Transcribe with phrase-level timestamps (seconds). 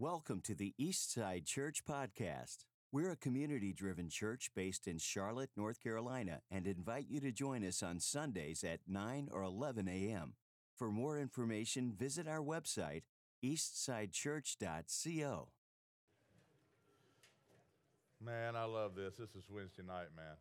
[0.00, 2.64] Welcome to the Eastside Church Podcast.
[2.90, 7.62] We're a community driven church based in Charlotte, North Carolina, and invite you to join
[7.62, 10.36] us on Sundays at 9 or 11 a.m.
[10.78, 13.02] For more information, visit our website,
[13.44, 15.48] eastsidechurch.co.
[18.24, 19.16] Man, I love this.
[19.18, 20.36] This is Wednesday night, man.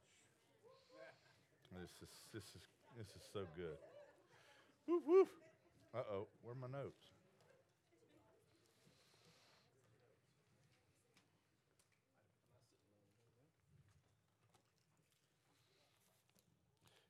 [1.81, 2.61] This is this is
[2.97, 3.75] this is so good.
[4.87, 5.27] Woof woof.
[5.93, 7.18] Uh oh, where are my notes?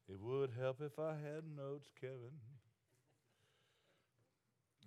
[0.10, 2.34] It would help if I had notes, Kevin.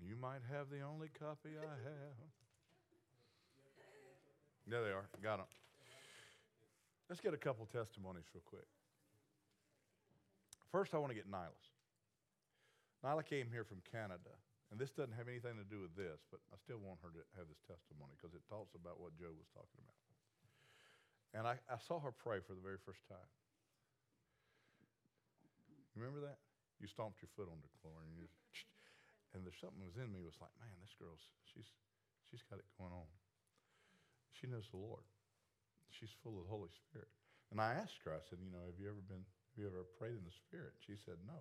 [0.03, 2.19] You might have the only copy I have.
[4.67, 5.07] There they are.
[5.23, 5.51] Got them.
[7.09, 8.67] Let's get a couple testimonies real quick.
[10.75, 11.71] First, I want to get Nyla's.
[13.05, 14.35] Nyla came here from Canada,
[14.71, 17.23] and this doesn't have anything to do with this, but I still want her to
[17.39, 20.03] have this testimony because it talks about what Joe was talking about.
[21.35, 23.31] And I, I saw her pray for the very first time.
[25.93, 26.41] You remember that?
[26.81, 28.37] You stomped your foot on the floor, and you just,
[29.33, 31.69] and there's something was in me was like, man, this girl's she's
[32.27, 33.09] she's got it going on.
[34.33, 35.05] She knows the Lord.
[35.93, 37.13] She's full of the Holy Spirit.
[37.53, 39.85] And I asked her, I said, you know, have you ever been have you ever
[40.01, 40.73] prayed in the Spirit?
[40.81, 41.39] She said, no.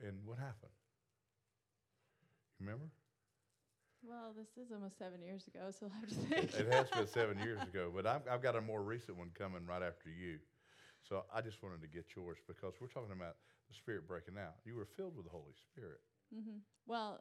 [0.00, 0.72] And what happened?
[2.58, 2.88] You remember?
[4.02, 6.54] Well, this is almost seven years ago, so I'll have to think.
[6.54, 9.66] It has been seven years ago, but I've, I've got a more recent one coming
[9.66, 10.38] right after you.
[11.08, 13.36] So I just wanted to get yours because we're talking about
[13.68, 14.54] the Spirit breaking out.
[14.64, 16.00] You were filled with the Holy Spirit.
[16.34, 17.20] hmm Well,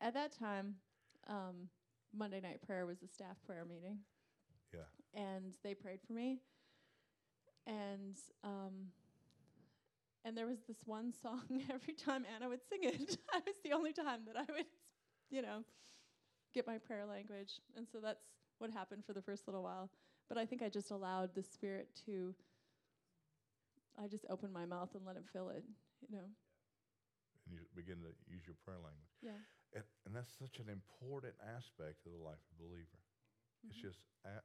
[0.00, 0.76] at that time,
[1.26, 1.68] um,
[2.16, 3.98] Monday night prayer was a staff prayer meeting,
[4.72, 4.80] Yeah.
[5.14, 6.40] and they prayed for me.
[7.66, 8.88] And um,
[10.24, 13.16] and there was this one song every time Anna would sing it.
[13.32, 14.66] I was the only time that I would,
[15.30, 15.64] you know,
[16.54, 18.24] get my prayer language, and so that's
[18.58, 19.90] what happened for the first little while.
[20.28, 22.34] But I think I just allowed the Spirit to.
[23.98, 25.64] I just open my mouth and let Him fill it,
[26.02, 26.28] you know.
[27.46, 29.14] And you begin to use your prayer language.
[29.22, 29.40] Yeah.
[29.74, 33.00] And, and that's such an important aspect of the life of a believer.
[33.68, 33.90] It's Mhm.
[33.92, 34.00] just,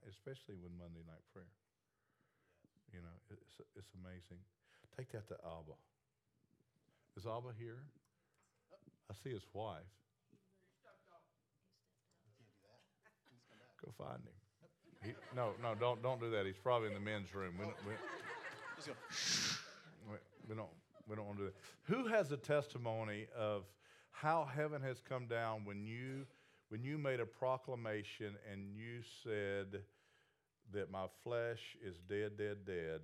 [0.09, 1.49] especially with Monday night prayer.
[2.93, 4.39] You know, it's, it's amazing.
[4.97, 5.75] Take that to Abba.
[7.17, 7.83] Is Abba here?
[9.09, 9.87] I see his wife.
[13.83, 14.37] Go find him.
[15.03, 16.45] He, no, no, don't don't do that.
[16.45, 17.53] He's probably in the men's room.
[17.59, 17.93] We
[20.47, 20.69] we don't
[21.07, 21.93] we don't want to do that.
[21.93, 23.63] Who has a testimony of
[24.11, 26.25] how heaven has come down when you
[26.69, 29.83] when you made a proclamation and you said
[30.73, 33.01] that my flesh is dead, dead, dead,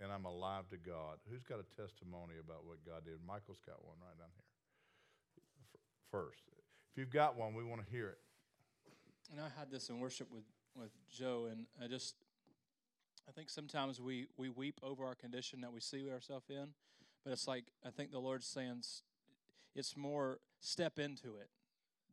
[0.00, 1.18] and I'm alive to God?
[1.30, 3.18] Who's got a testimony about what God did?
[3.26, 4.44] Michael's got one right down here.
[6.10, 6.42] First,
[6.90, 8.18] if you've got one, we want to hear it.
[9.30, 10.42] And I had this in worship with,
[10.74, 12.16] with Joe, and I just,
[13.28, 16.68] I think sometimes we, we weep over our condition that we see ourselves in,
[17.24, 18.82] but it's like, I think the Lord's saying
[19.74, 21.50] it's more step into it.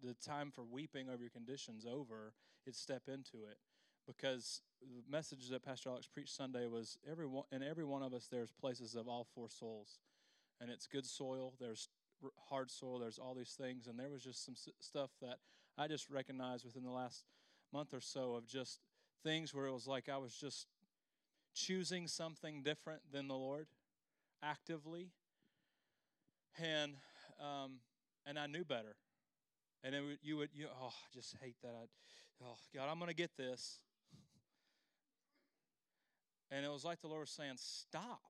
[0.03, 2.33] The time for weeping over your condition's over,
[2.65, 3.57] it's step into it.
[4.05, 8.13] Because the message that Pastor Alex preached Sunday was every one, in every one of
[8.13, 9.99] us, there's places of all four souls.
[10.61, 11.89] And it's good soil, there's
[12.49, 13.87] hard soil, there's all these things.
[13.87, 15.37] And there was just some stuff that
[15.77, 17.25] I just recognized within the last
[17.73, 18.79] month or so of just
[19.23, 20.67] things where it was like I was just
[21.57, 23.67] choosing something different than the Lord
[24.43, 25.09] actively,
[26.61, 26.93] and
[27.39, 27.79] um,
[28.25, 28.95] and I knew better.
[29.83, 31.73] And would, you would you oh I just hate that.
[31.73, 31.85] I,
[32.43, 33.79] oh God, I'm gonna get this.
[36.49, 38.21] And it was like the Lord was saying, "Stop.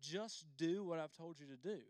[0.00, 1.80] Just do what I've told you to do."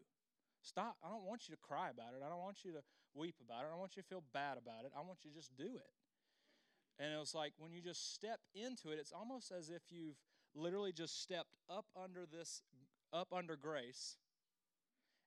[0.63, 0.97] Stop.
[1.05, 2.23] I don't want you to cry about it.
[2.25, 2.83] I don't want you to
[3.15, 3.67] weep about it.
[3.67, 4.93] I don't want you to feel bad about it.
[4.97, 5.91] I want you to just do it.
[6.99, 10.17] And it was like when you just step into it, it's almost as if you've
[10.55, 12.63] literally just stepped up under this,
[13.13, 14.17] up under grace,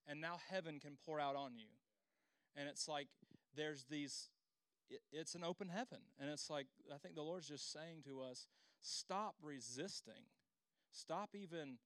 [0.07, 1.67] and now heaven can pour out on you.
[2.55, 3.07] And it's like
[3.55, 4.29] there's these,
[4.89, 5.99] it, it's an open heaven.
[6.19, 8.47] And it's like, I think the Lord's just saying to us
[8.81, 10.29] stop resisting,
[10.91, 11.77] stop even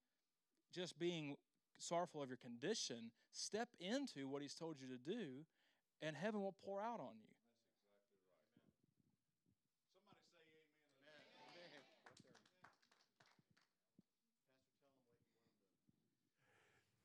[0.74, 1.36] just being
[1.78, 5.46] sorrowful of your condition, step into what He's told you to do,
[6.02, 7.39] and heaven will pour out on you.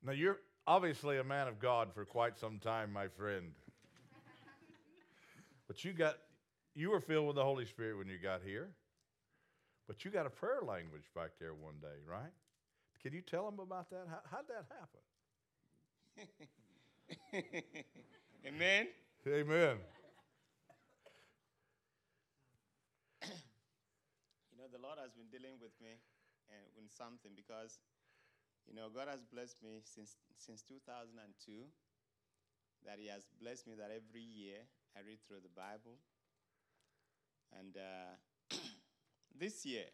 [0.04, 3.52] Now, you're obviously a man of God for quite some time, my friend.
[5.66, 6.18] but you got,
[6.74, 8.68] you were filled with the Holy Spirit when you got here.
[9.86, 12.32] But you got a prayer language back there one day, right?
[13.02, 14.06] Can you tell them about that?
[14.08, 15.00] How, how'd that happen?
[18.46, 18.88] Amen.
[19.26, 19.76] Amen.
[23.22, 25.96] you know, the Lord has been dealing with me
[26.48, 27.78] and with something because
[28.68, 31.52] you know, God has blessed me since since 2002.
[32.86, 34.60] That He has blessed me that every year
[34.96, 35.96] I read through the Bible,
[37.58, 38.14] and uh,
[39.38, 39.88] this year,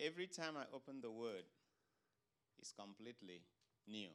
[0.00, 1.46] every time I open the Word,
[2.58, 3.42] it's completely
[3.86, 4.10] new,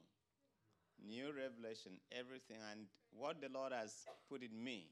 [1.03, 4.87] new revelation, everything, and what the Lord has put in me.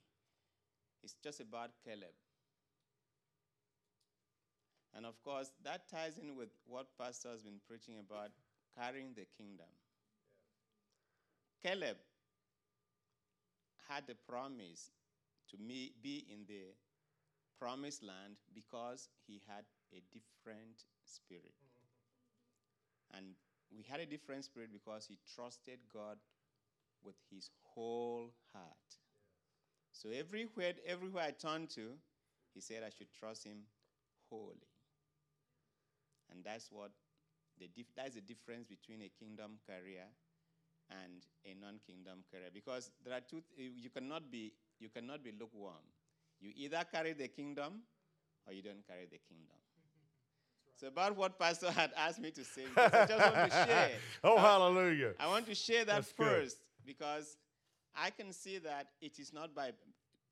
[1.04, 2.16] It's just about Caleb.
[4.96, 8.32] And of course, that ties in with what Pastor has been preaching about
[8.78, 9.68] carrying the kingdom.
[11.62, 11.98] Caleb
[13.90, 14.92] had a promise
[15.52, 16.74] to me be in the
[17.60, 21.54] promised land because he had a different spirit.
[23.16, 23.36] And
[23.76, 26.18] we had a different spirit because he trusted God
[27.04, 28.98] with his whole heart.
[29.92, 31.92] So everywhere, everywhere I turned to,
[32.54, 33.64] he said I should trust him
[34.30, 34.75] wholly.
[36.36, 36.92] And that's what
[37.60, 40.04] the dif- that's the difference between a kingdom career
[40.92, 42.50] and a non-kingdom career.
[42.54, 43.42] Because there are two.
[43.56, 45.86] Th- you cannot be you cannot be lukewarm.
[46.42, 47.82] You either carry the kingdom
[48.46, 49.56] or you don't carry the kingdom.
[50.76, 53.92] So about what Pastor had asked me to say, I just want to share.
[54.26, 55.14] oh, I- hallelujah.
[55.18, 56.28] I want to share that That's good.
[56.28, 57.38] first because
[57.96, 59.72] I can see that it is not by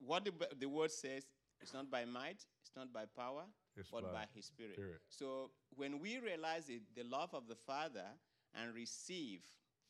[0.06, 1.24] what the, the word says.
[1.62, 2.44] It's not by might.
[2.62, 3.44] It's not by power,
[3.76, 4.74] It's but by by His Spirit.
[4.74, 5.02] Spirit.
[5.10, 8.06] So when we realize it, the love of the Father
[8.54, 9.42] and receive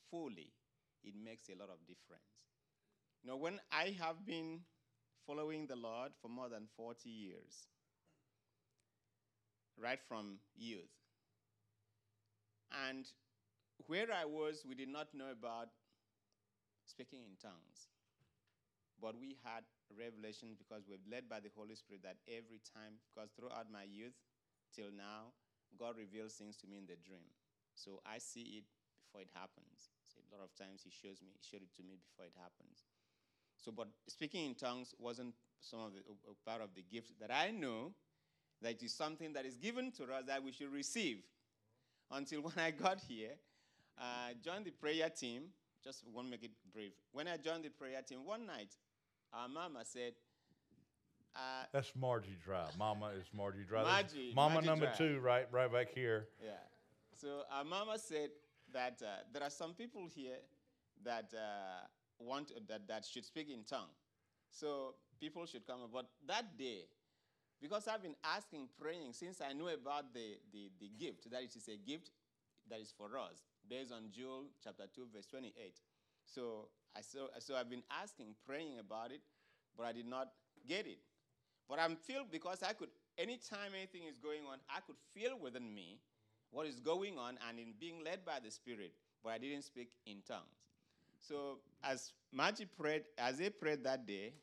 [0.10, 0.54] fully,
[1.04, 2.48] it makes a lot of difference.
[3.24, 4.62] You know, when I have been
[5.26, 7.68] following the Lord for more than 40 years,
[9.78, 10.92] right from youth,
[12.88, 13.06] and
[13.88, 15.70] where I was, we did not know about
[16.86, 17.88] speaking in tongues.
[19.02, 19.64] But we had
[19.98, 24.18] revelation because we're led by the Holy Spirit that every time, because throughout my youth
[24.74, 25.34] till now,
[25.78, 27.26] God reveals things to me in the dream.
[27.74, 28.66] So I see it
[29.02, 29.90] before it happens.
[30.06, 32.38] So a lot of times He shows me, He showed it to me before it
[32.38, 32.86] happens.
[33.58, 36.02] So, but speaking in tongues wasn't some of the
[36.46, 37.94] part of the gift that I know
[38.62, 41.20] that is something that is given to us that we should receive.
[42.12, 43.32] Until when I got here,
[43.98, 45.44] uh, I joined the prayer team.
[45.84, 46.94] Just want to make it brief.
[47.12, 48.76] When I joined the prayer team one night,
[49.34, 50.14] our mama said,
[51.36, 52.78] uh, That's Margie Drive.
[52.78, 53.86] Mama is Margie Drive.
[53.86, 54.98] Margie- Mama Margie number Drive.
[54.98, 56.28] two, right, right back here.
[56.44, 56.52] Yeah.
[57.20, 58.30] So our mama said
[58.72, 60.38] that uh, there are some people here
[61.04, 61.88] that uh,
[62.20, 63.90] want that, that should speak in tongue.
[64.52, 65.80] So people should come.
[65.92, 66.86] But that day,
[67.62, 71.56] because I've been asking, praying since I knew about the, the, the gift, that it
[71.56, 72.12] is a gift
[72.70, 75.80] that is for us, based on Joel chapter 2, verse 28.
[76.26, 79.22] So I so, so I've been asking, praying about it,
[79.78, 80.30] but I did not
[80.68, 81.00] get it.
[81.70, 85.74] But I'm filled because I could, anytime anything is going on, I could feel within
[85.74, 86.00] me
[86.52, 88.94] what is going on and in being led by the Spirit,
[89.24, 90.68] but I didn't speak in tongues.
[91.20, 94.34] So as Maggie prayed, as they prayed that day,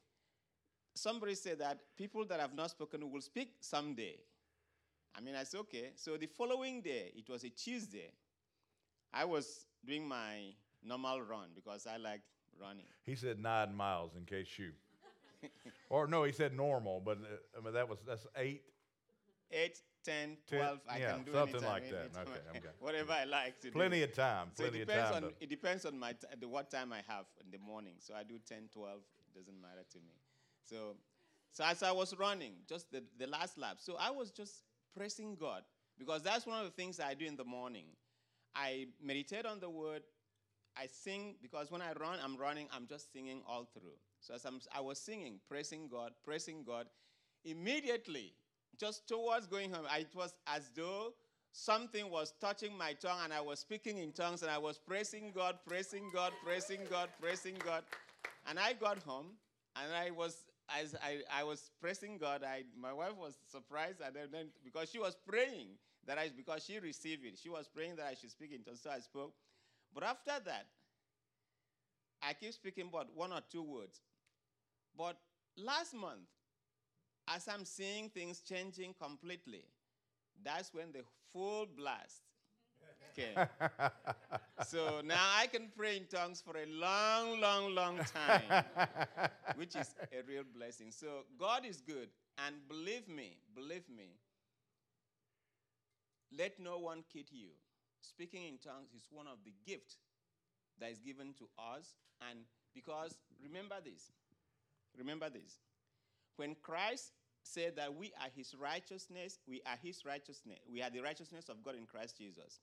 [0.95, 4.17] somebody said that people that have not spoken will speak someday.
[5.17, 5.91] I mean, I said, okay.
[5.97, 8.11] So the following day, it was a Tuesday,
[9.13, 10.55] I was doing my
[10.85, 12.21] normal run because I like
[12.61, 12.87] running.
[13.05, 14.73] He said nine miles in case you.
[15.91, 18.63] or no, he said normal, but uh, I mean, that was that's eight.
[19.53, 22.01] 8, 10, Ten- I yeah, can do something anytime, like that.
[22.05, 22.69] anytime, Okay, okay.
[22.79, 23.73] whatever I like to do.
[23.73, 24.49] Plenty of time.
[24.55, 25.25] So Plenty it of depends time.
[25.25, 27.95] on to- it depends on my t- the what time I have in the morning.
[27.99, 29.01] So I do 10, 12,
[29.35, 30.15] doesn't matter to me.
[30.63, 30.95] So
[31.53, 33.79] so as I was running, just the, the last lap.
[33.81, 34.63] So I was just
[34.97, 35.65] praising God
[35.99, 37.87] because that's one of the things I do in the morning.
[38.55, 40.03] I meditate on the word.
[40.77, 43.97] I sing because when I run, I'm running, I'm just singing all through.
[44.21, 46.87] So as I'm, I was singing, praising God, praising God,
[47.45, 48.33] immediately,
[48.79, 51.13] just towards going home, I, it was as though
[51.53, 55.33] something was touching my tongue and I was speaking in tongues and I was praising
[55.35, 57.83] God, praising God, praising God, praising God.
[58.49, 59.27] And I got home
[59.77, 60.37] and I was
[60.79, 65.01] as I, I was praising God, I, my wife was surprised and then, because she
[65.01, 65.69] was praying
[66.07, 67.39] that I because she received it.
[67.43, 68.81] She was praying that I should speak in tongues.
[68.83, 69.35] So I spoke.
[69.95, 70.67] But after that,
[72.23, 74.01] I keep speaking but one or two words.
[74.97, 75.17] But
[75.57, 76.29] last month,
[77.29, 79.65] as I'm seeing things changing completely,
[80.45, 82.23] that's when the full blast
[83.17, 83.47] came.
[84.67, 88.65] so now I can pray in tongues for a long, long, long time,
[89.57, 90.91] which is a real blessing.
[90.91, 92.09] So God is good.
[92.47, 94.17] And believe me, believe me,
[96.37, 97.49] let no one kid you.
[98.01, 99.97] Speaking in tongues is one of the gifts
[100.79, 101.95] that is given to us.
[102.31, 102.41] And
[102.75, 104.13] because, remember this,
[104.97, 105.59] remember this.
[106.37, 111.01] When Christ said that we are his righteousness, we are his righteousness, we are the
[111.01, 112.61] righteousness of God in Christ Jesus.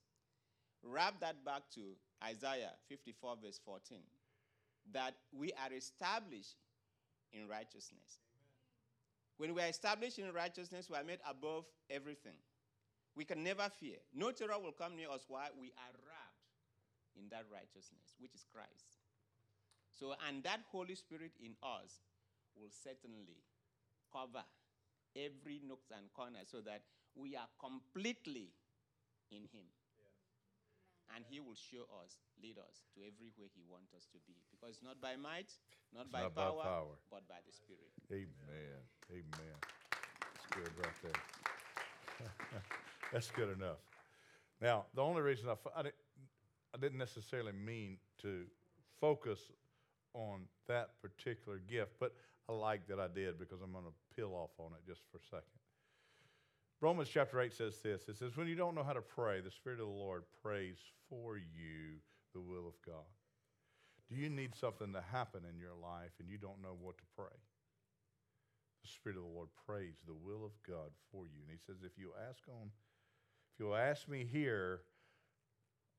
[0.84, 1.82] Wrap that back to
[2.24, 4.00] Isaiah 54, verse 14,
[4.94, 6.56] that we are established
[7.34, 8.20] in righteousness.
[9.38, 12.38] When we are established in righteousness, we are made above everything.
[13.18, 13.98] We can never fear.
[14.14, 16.46] No terror will come near us while we are wrapped
[17.18, 18.94] in that righteousness, which is Christ.
[19.90, 22.06] So, and that Holy Spirit in us
[22.54, 23.42] will certainly
[24.14, 24.46] cover
[25.18, 26.86] every nook and corner so that
[27.18, 28.54] we are completely
[29.34, 29.66] in Him.
[31.16, 34.38] And He will show us, lead us to everywhere He wants us to be.
[34.54, 35.50] Because it's not by might,
[35.90, 36.96] not, by, not by power, power.
[37.10, 37.90] but by the Spirit.
[38.14, 38.78] Amen.
[39.10, 39.58] Amen.
[39.58, 42.62] That's good right there.
[43.14, 43.78] That's good enough.
[44.62, 45.96] Now, the only reason I, f- I, didn't,
[46.76, 48.44] I didn't necessarily mean to
[49.00, 49.40] focus
[50.14, 52.14] on that particular gift, but
[52.50, 55.18] I like that I did because I'm going to peel off on it just for
[55.18, 55.58] a second.
[56.80, 59.52] Romans chapter 8 says this it says, When you don't know how to pray, the
[59.52, 60.78] Spirit of the Lord prays
[61.10, 61.98] for you
[62.34, 63.08] the will of God.
[64.10, 67.04] Do you need something to happen in your life and you don't know what to
[67.16, 67.36] pray?
[68.84, 71.42] The Spirit of the Lord prays the will of God for you.
[71.44, 72.70] And He says, If you ask on,
[73.58, 74.82] if you'll ask me here,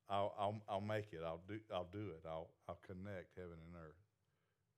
[0.09, 1.19] I'll, I'll, I'll make it.
[1.25, 2.23] I'll do, I'll do it.
[2.25, 3.99] I'll, I'll connect heaven and earth.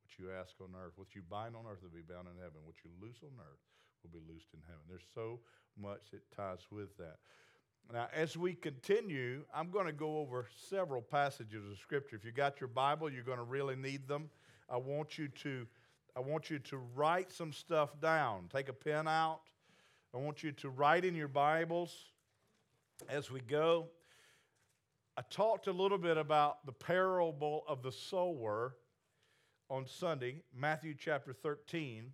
[0.01, 2.57] What you ask on earth, what you bind on earth will be bound in heaven.
[2.65, 3.61] What you loose on earth
[4.01, 4.81] will be loosed in heaven.
[4.89, 5.41] There's so
[5.79, 7.17] much that ties with that.
[7.93, 12.15] Now, as we continue, I'm going to go over several passages of Scripture.
[12.15, 14.31] If you got your Bible, you're going to really need them.
[14.67, 15.67] I want you to,
[16.17, 18.49] I want you to write some stuff down.
[18.51, 19.41] Take a pen out.
[20.15, 22.10] I want you to write in your Bibles
[23.09, 23.87] as we go.
[25.17, 28.75] I talked a little bit about the parable of the sower
[29.69, 32.11] on Sunday, Matthew chapter 13.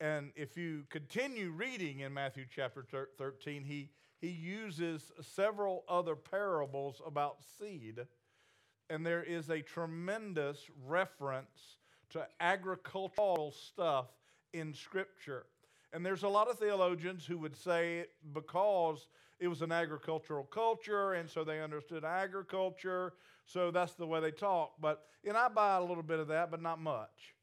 [0.00, 2.84] And if you continue reading in Matthew chapter
[3.18, 8.00] 13, he, he uses several other parables about seed.
[8.90, 11.78] And there is a tremendous reference
[12.10, 14.06] to agricultural stuff
[14.52, 15.46] in Scripture.
[15.92, 19.08] And there's a lot of theologians who would say because
[19.38, 23.12] it was an agricultural culture, and so they understood agriculture,
[23.44, 24.72] so that's the way they talk.
[24.80, 27.34] But, and I buy a little bit of that, but not much.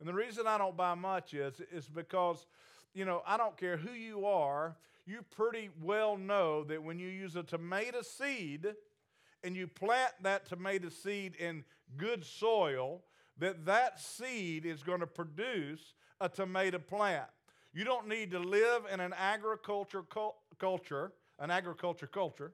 [0.00, 2.46] And the reason I don't buy much is, is because,
[2.92, 4.76] you know, I don't care who you are,
[5.06, 8.74] you pretty well know that when you use a tomato seed
[9.42, 11.64] and you plant that tomato seed in
[11.96, 13.02] good soil,
[13.38, 17.28] that that seed is going to produce a tomato plant.
[17.74, 20.04] You don't need to live in an agriculture
[20.58, 22.52] culture, an agriculture culture,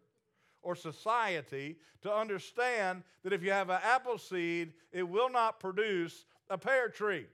[0.62, 6.26] or society to understand that if you have an apple seed, it will not produce
[6.48, 7.26] a pear tree.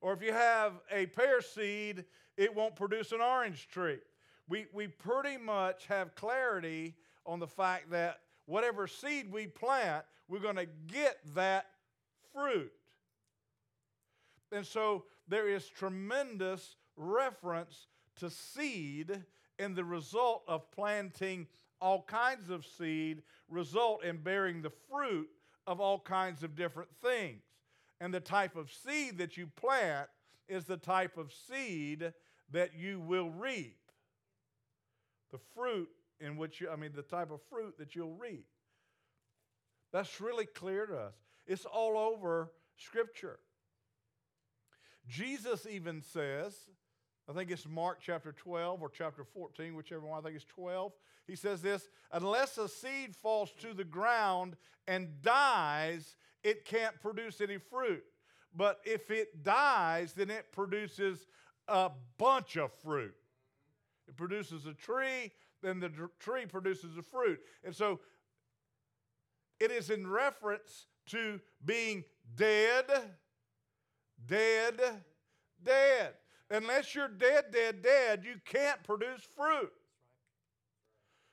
[0.00, 2.04] Or if you have a pear seed,
[2.36, 3.98] it won't produce an orange tree.
[4.48, 10.40] We, we pretty much have clarity on the fact that whatever seed we plant, we're
[10.40, 11.66] going to get that
[12.34, 12.72] fruit.
[14.50, 19.22] And so there is tremendous reference to seed
[19.58, 21.46] and the result of planting
[21.80, 25.28] all kinds of seed result in bearing the fruit
[25.66, 27.42] of all kinds of different things.
[28.00, 30.08] And the type of seed that you plant
[30.48, 32.12] is the type of seed
[32.50, 33.78] that you will reap.
[35.30, 35.88] The fruit
[36.20, 38.46] in which you, I mean, the type of fruit that you'll reap.
[39.92, 41.14] That's really clear to us.
[41.46, 43.38] It's all over Scripture.
[45.08, 46.54] Jesus even says,
[47.28, 50.92] I think it's Mark chapter 12 or chapter 14, whichever one, I think it's 12.
[51.26, 54.56] He says this Unless a seed falls to the ground
[54.88, 58.02] and dies, it can't produce any fruit.
[58.54, 61.26] But if it dies, then it produces
[61.68, 63.14] a bunch of fruit.
[64.08, 67.40] It produces a tree, then the tree produces a fruit.
[67.64, 68.00] And so
[69.60, 72.84] it is in reference to being dead,
[74.26, 74.80] dead,
[75.62, 76.14] dead.
[76.52, 79.72] Unless you're dead, dead, dead, you can't produce fruit.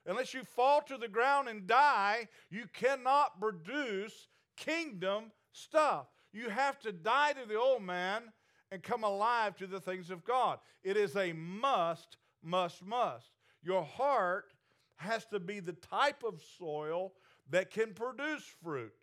[0.06, 6.08] Unless you fall to the ground and die, you cannot produce kingdom stuff.
[6.32, 8.24] You have to die to the old man
[8.72, 10.60] and come alive to the things of God.
[10.84, 13.32] It is a must, must, must.
[13.62, 14.54] Your heart
[14.96, 17.12] has to be the type of soil
[17.50, 18.94] that can produce fruit.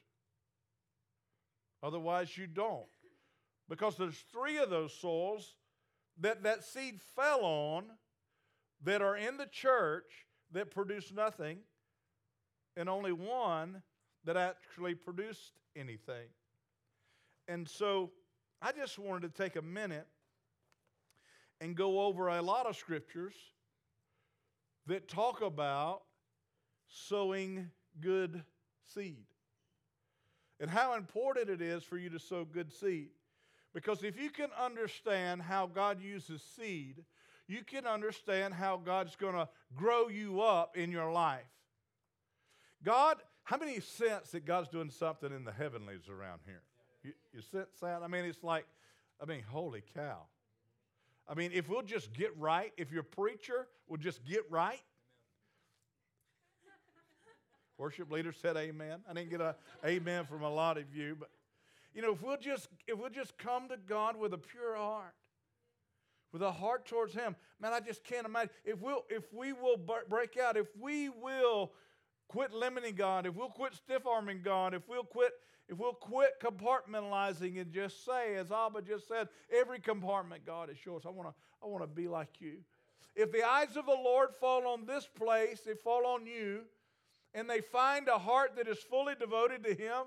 [1.83, 2.87] Otherwise, you don't.
[3.69, 5.57] Because there's three of those soils
[6.21, 7.85] that that seed fell on
[8.83, 11.59] that are in the church that produce nothing,
[12.77, 13.83] and only one
[14.25, 16.29] that actually produced anything.
[17.49, 18.11] And so
[18.61, 20.07] I just wanted to take a minute
[21.61, 23.35] and go over a lot of scriptures
[24.87, 26.03] that talk about
[26.89, 27.71] sowing
[28.01, 28.43] good
[28.85, 29.25] seed
[30.61, 33.09] and how important it is for you to sow good seed.
[33.77, 37.05] Because if you can understand how God uses seed,
[37.47, 41.45] you can understand how God's going to grow you up in your life.
[42.83, 46.63] God, how many sense that God's doing something in the heavenlies around here?
[47.05, 48.01] You, you sense that?
[48.03, 48.65] I mean, it's like,
[49.21, 50.23] I mean, holy cow.
[51.29, 54.81] I mean, if we'll just get right, if your preacher will just get right,
[57.79, 59.01] Worship leader said amen.
[59.07, 59.55] I didn't get a
[59.85, 61.29] amen from a lot of you, but
[61.97, 65.15] you know, if we'll just if we'll just come to God with a pure heart,
[66.31, 69.79] with a heart towards Him, man, I just can't imagine if we'll if we will
[70.11, 71.73] break out, if we will
[72.29, 75.33] quit limiting God, if we'll quit stiff arming God, if we'll quit
[75.71, 80.77] if we'll quit compartmentalizing and just say, as Abba just said, every compartment, God, is
[80.85, 81.05] yours.
[81.07, 81.35] I want to
[81.65, 82.59] I want to be like you.
[83.15, 86.65] If the eyes of the Lord fall on this place, they fall on you
[87.33, 90.03] and they find a heart that is fully devoted to Him,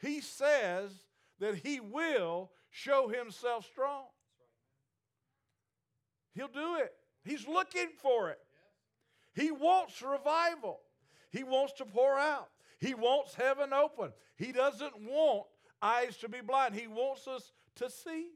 [0.00, 0.92] He says
[1.40, 4.04] that He will show Himself strong.
[6.34, 6.92] He'll do it.
[7.24, 8.38] He's looking for it.
[9.34, 10.80] He wants revival.
[11.30, 12.48] He wants to pour out.
[12.80, 14.12] He wants heaven open.
[14.36, 15.46] He doesn't want
[15.82, 16.74] eyes to be blind.
[16.74, 18.28] He wants us to see.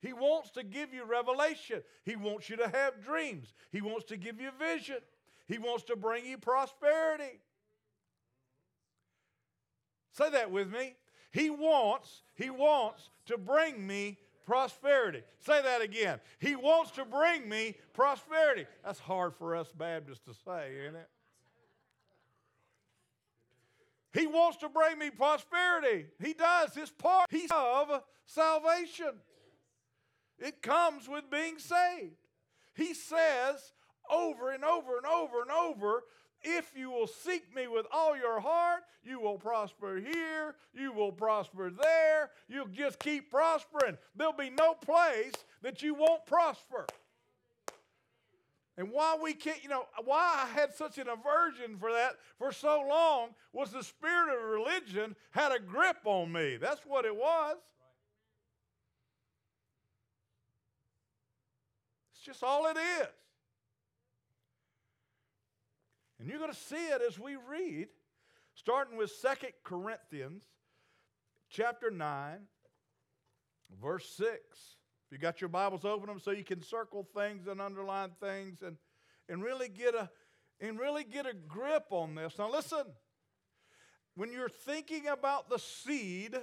[0.00, 1.82] He wants to give you revelation.
[2.04, 3.54] He wants you to have dreams.
[3.72, 4.98] He wants to give you vision.
[5.46, 7.40] He wants to bring you prosperity.
[10.14, 10.94] Say that with me.
[11.32, 15.22] He wants, he wants to bring me prosperity.
[15.40, 16.20] Say that again.
[16.38, 18.66] He wants to bring me prosperity.
[18.84, 21.08] That's hard for us Baptists to say, isn't it?
[24.12, 26.06] He wants to bring me prosperity.
[26.22, 26.72] He does.
[26.74, 29.10] His part He's of salvation.
[30.38, 32.14] It comes with being saved.
[32.76, 33.72] He says,
[34.08, 36.04] over and over and over and over.
[36.44, 41.10] If you will seek me with all your heart, you will prosper here, you will
[41.10, 43.96] prosper there, you'll just keep prospering.
[44.14, 46.86] There'll be no place that you won't prosper.
[48.76, 52.52] And why we can't, you know, why I had such an aversion for that for
[52.52, 56.56] so long was the spirit of religion had a grip on me.
[56.56, 57.56] That's what it was.
[62.12, 63.23] It's just all it is.
[66.18, 67.88] And you're going to see it as we read,
[68.54, 70.42] starting with Second Corinthians
[71.50, 72.38] chapter 9,
[73.82, 74.30] verse 6.
[75.06, 78.62] If you got your Bibles, open them so you can circle things and underline things
[78.62, 78.76] and,
[79.28, 80.10] and really get a
[80.60, 82.34] and really get a grip on this.
[82.38, 82.84] Now listen,
[84.14, 86.36] when you're thinking about the seed,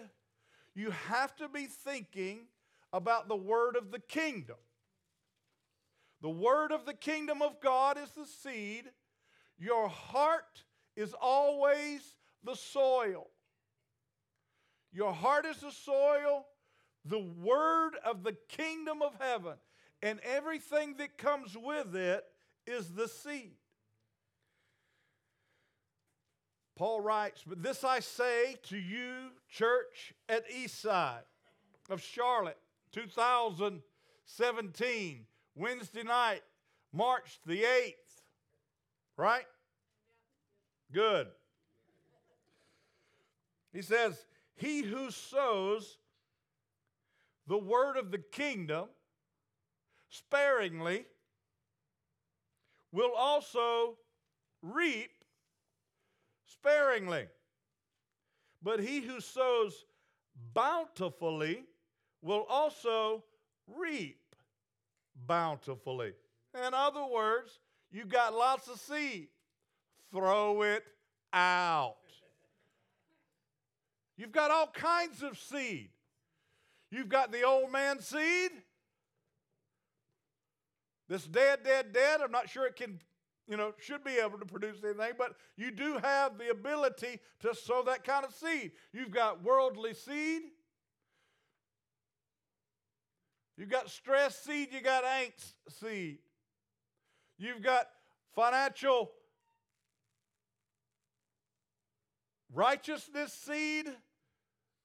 [0.76, 2.48] you have to be thinking
[2.94, 4.58] about the word of the kingdom.
[6.22, 8.84] The word of the kingdom of God is the seed,
[9.62, 10.64] your heart
[10.96, 13.28] is always the soil.
[14.92, 16.48] Your heart is the soil,
[17.06, 19.54] the word of the kingdom of heaven,
[20.02, 22.26] and everything that comes with it
[22.66, 23.54] is the seed.
[26.76, 31.22] Paul writes, But this I say to you, church at Eastside
[31.88, 32.58] of Charlotte,
[32.94, 36.42] 2017, Wednesday night,
[36.92, 37.94] March the 8th.
[39.18, 39.46] Right?
[40.92, 41.28] Good.
[43.74, 44.26] He says,
[44.56, 45.98] He who sows
[47.48, 48.88] the word of the kingdom
[50.10, 51.06] sparingly
[52.92, 53.98] will also
[54.62, 55.12] reap
[56.46, 57.28] sparingly.
[58.62, 59.86] But he who sows
[60.54, 61.64] bountifully
[62.22, 63.24] will also
[63.68, 64.36] reap
[65.28, 66.14] bountifully.
[66.54, 67.60] In other words,
[67.92, 69.30] you got lots of seed.
[70.12, 70.84] Throw it
[71.34, 71.96] out.
[74.18, 75.90] You've got all kinds of seed.
[76.92, 78.52] You've got the old man seed.
[81.08, 82.22] This dead, dead, dead.
[82.22, 83.00] I'm not sure it can,
[83.48, 87.56] you know, should be able to produce anything, but you do have the ability to
[87.56, 88.72] sow that kind of seed.
[88.94, 90.42] You've got worldly seed.
[93.58, 94.70] You've got stress seed.
[94.72, 96.20] You got angst seed.
[97.38, 97.88] You've got
[98.36, 99.12] financial
[102.54, 103.88] righteousness seed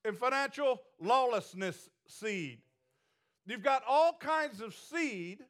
[0.04, 2.58] and financial lawlessness seed.
[3.46, 5.44] You've got all kinds of seed.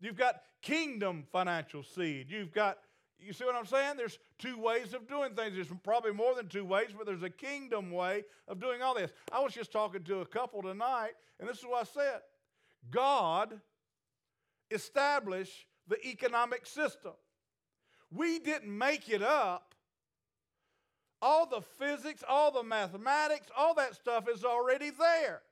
[0.00, 2.30] You've got kingdom financial seed.
[2.30, 2.78] You've got,
[3.18, 3.96] you see what I'm saying?
[3.96, 5.54] There's two ways of doing things.
[5.54, 9.10] There's probably more than two ways, but there's a kingdom way of doing all this.
[9.32, 12.20] I was just talking to a couple tonight, and this is what I said
[12.90, 13.60] God
[14.70, 17.12] established the economic system.
[18.10, 19.67] We didn't make it up.
[21.20, 25.42] All the physics, all the mathematics, all that stuff is already there.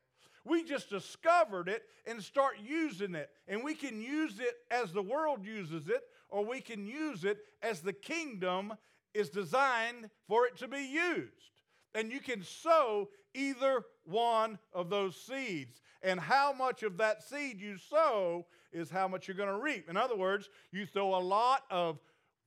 [0.45, 3.31] We just discovered it and start using it.
[3.49, 7.39] And we can use it as the world uses it, or we can use it
[7.63, 8.75] as the kingdom
[9.13, 11.51] is designed for it to be used.
[11.95, 15.81] And you can sow either one of those seeds.
[16.03, 19.89] And how much of that seed you sow is how much you're going to reap.
[19.89, 21.99] In other words, you throw a lot of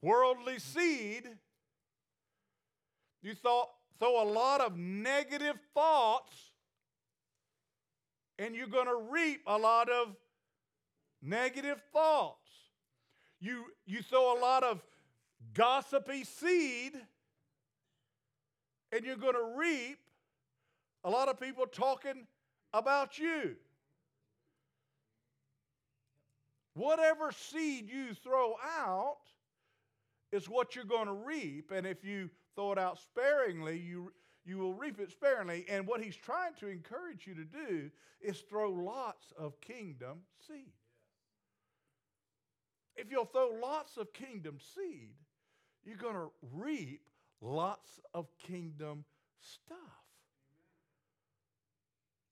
[0.01, 1.27] worldly seed,
[3.21, 3.63] you throw,
[3.99, 6.34] throw a lot of negative thoughts,
[8.38, 10.15] and you're going to reap a lot of
[11.21, 12.49] negative thoughts.
[13.41, 14.82] You, you throw a lot of
[15.53, 16.93] gossipy seed,
[18.91, 19.99] and you're going to reap
[21.03, 22.27] a lot of people talking
[22.73, 23.55] about you.
[26.73, 29.17] Whatever seed you throw out
[30.32, 31.71] is what you're going to reap.
[31.71, 34.12] And if you throw it out sparingly, you,
[34.45, 35.65] you will reap it sparingly.
[35.69, 37.89] And what he's trying to encourage you to do
[38.21, 40.73] is throw lots of kingdom seed.
[42.95, 45.15] If you'll throw lots of kingdom seed,
[45.85, 47.01] you're going to reap
[47.41, 49.05] lots of kingdom
[49.39, 49.77] stuff.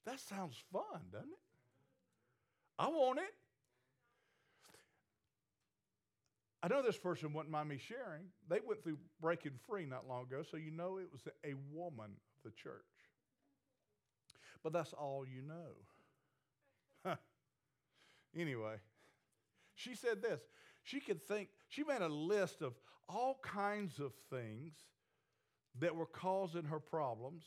[0.04, 1.38] That sounds fun, doesn't it?
[2.78, 3.34] I want it.
[6.62, 8.24] I know this person wouldn't mind me sharing.
[8.48, 12.10] They went through breaking free not long ago, so you know it was a woman
[12.10, 12.82] of the church.
[14.64, 17.12] But that's all you know.
[18.36, 18.76] anyway,
[19.74, 20.40] she said this.
[20.82, 22.74] She could think, she made a list of
[23.08, 24.74] all kinds of things
[25.78, 27.44] that were causing her problems.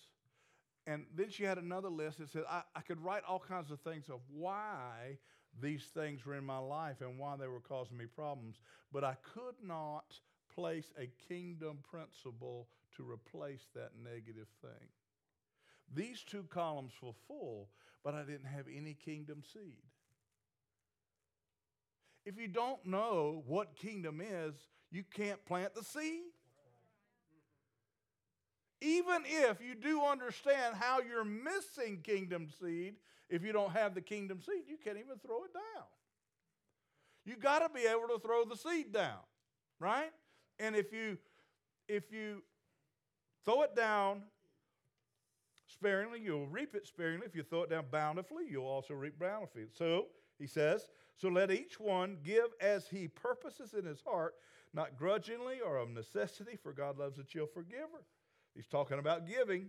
[0.88, 3.82] And then she had another list that said, I, I could write all kinds of
[3.82, 5.18] things of why
[5.60, 8.62] these things were in my life and why they were causing me problems.
[8.92, 10.20] But I could not
[10.54, 14.90] place a kingdom principle to replace that negative thing.
[15.94, 17.70] These two columns were full,
[18.04, 19.84] but I didn't have any kingdom seed.
[22.26, 24.54] If you don't know what kingdom is,
[24.92, 26.22] you can't plant the seed.
[28.82, 32.96] Even if you do understand how you're missing kingdom seed,
[33.30, 35.84] if you don't have the kingdom seed, you can't even throw it down.
[37.26, 39.20] You got to be able to throw the seed down,
[39.80, 40.12] right?
[40.60, 41.18] And if you
[41.88, 42.42] if you
[43.46, 44.24] throw it down
[45.68, 47.26] sparingly, you'll reap it sparingly.
[47.26, 49.66] If you throw it down bountifully, you'll also reap bountifully.
[49.74, 50.08] So
[50.40, 54.36] he says, so let each one give as he purposes in his heart,
[54.74, 58.06] not grudgingly or of necessity, for God loves a cheerful giver.
[58.56, 59.68] He's talking about giving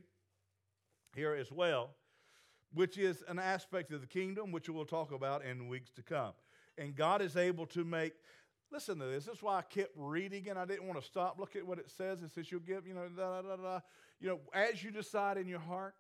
[1.14, 1.90] here as well,
[2.72, 6.32] which is an aspect of the kingdom, which we'll talk about in weeks to come.
[6.78, 8.12] And God is able to make,
[8.70, 9.26] listen to this.
[9.26, 11.38] This is why I kept reading and I didn't want to stop.
[11.38, 12.22] Look at what it says.
[12.22, 13.80] It says you'll give, you know, da, da, da, da.
[14.20, 15.94] You know, as you decide in your heart,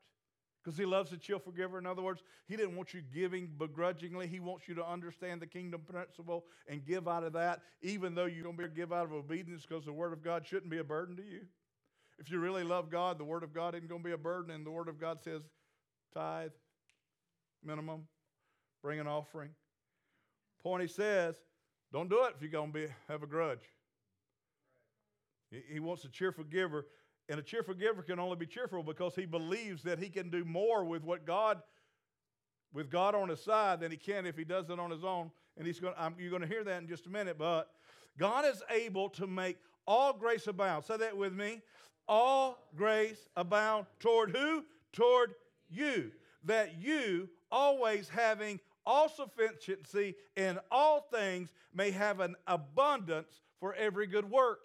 [0.62, 1.78] because he loves a cheerful giver.
[1.78, 4.28] In other words, he didn't want you giving begrudgingly.
[4.28, 8.26] He wants you to understand the kingdom principle and give out of that, even though
[8.26, 10.78] you're going to be give out of obedience because the word of God shouldn't be
[10.78, 11.40] a burden to you.
[12.18, 14.54] If you really love God, the word of God isn't going to be a burden,
[14.54, 15.42] and the word of God says
[16.14, 16.52] tithe,
[17.64, 18.06] minimum,
[18.82, 19.50] bring an offering.
[20.62, 21.36] Point he says,
[21.92, 23.68] don't do it if you're going to be, have a grudge.
[25.68, 26.86] He, wants a cheerful giver
[27.28, 30.44] and a cheerful giver can only be cheerful because he believes that he can do
[30.44, 31.62] more with what God,
[32.72, 35.30] with God on his side than he can if he does it on his own.
[35.56, 37.38] And he's going, I'm, you're going to hear that in just a minute.
[37.38, 37.70] But
[38.18, 40.84] God is able to make all grace abound.
[40.84, 41.62] Say that with me.
[42.08, 44.64] All grace abound toward who?
[44.92, 45.34] Toward
[45.70, 46.12] you.
[46.44, 54.06] That you, always having all sufficiency in all things, may have an abundance for every
[54.06, 54.60] good work.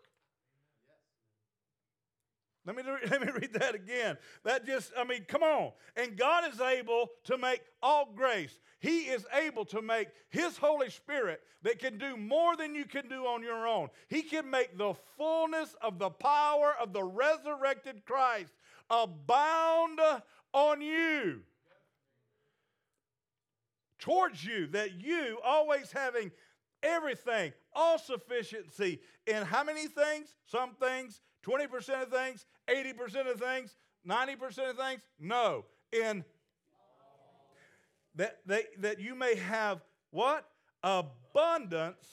[2.67, 4.17] Let me, let me read that again.
[4.43, 5.71] That just, I mean, come on.
[5.95, 8.60] And God is able to make all grace.
[8.80, 13.08] He is able to make His Holy Spirit that can do more than you can
[13.08, 13.88] do on your own.
[14.10, 18.53] He can make the fullness of the power of the resurrected Christ
[18.89, 19.99] abound
[20.53, 21.41] on you.
[23.99, 26.32] Towards you, that you, always having
[26.84, 30.36] everything, all sufficiency in how many things?
[30.45, 33.76] Some things, 20% of things, 80% of things,
[34.08, 35.02] 90% of things?
[35.20, 35.66] No.
[35.92, 36.26] In
[38.16, 39.82] that, that, that you may have
[40.12, 40.46] what?
[40.84, 42.06] Abundance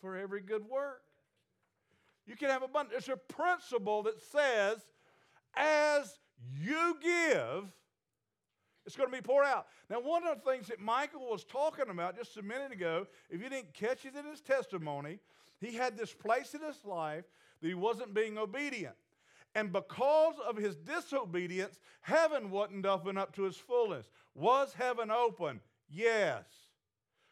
[0.00, 1.02] for every good work.
[2.26, 2.96] You can have abundance.
[2.98, 4.78] It's a principle that says,
[5.56, 6.18] as
[6.54, 7.72] you give,
[8.86, 9.66] It's going to be poured out.
[9.88, 13.42] Now, one of the things that Michael was talking about just a minute ago, if
[13.42, 15.18] you didn't catch it in his testimony,
[15.60, 17.24] he had this place in his life
[17.60, 18.94] that he wasn't being obedient.
[19.54, 24.10] And because of his disobedience, heaven wasn't open up to its fullness.
[24.34, 25.60] Was heaven open?
[25.88, 26.44] Yes.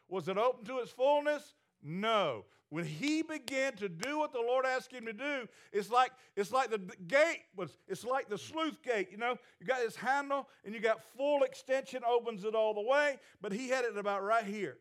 [0.08, 1.54] Was it open to its fullness?
[1.82, 2.44] No.
[2.70, 6.52] When he began to do what the Lord asked him to do, it's like it's
[6.52, 9.38] like the gate was it's like the sluice gate, you know.
[9.58, 13.52] You got this handle and you got full extension opens it all the way, but
[13.52, 14.76] he had it about right here.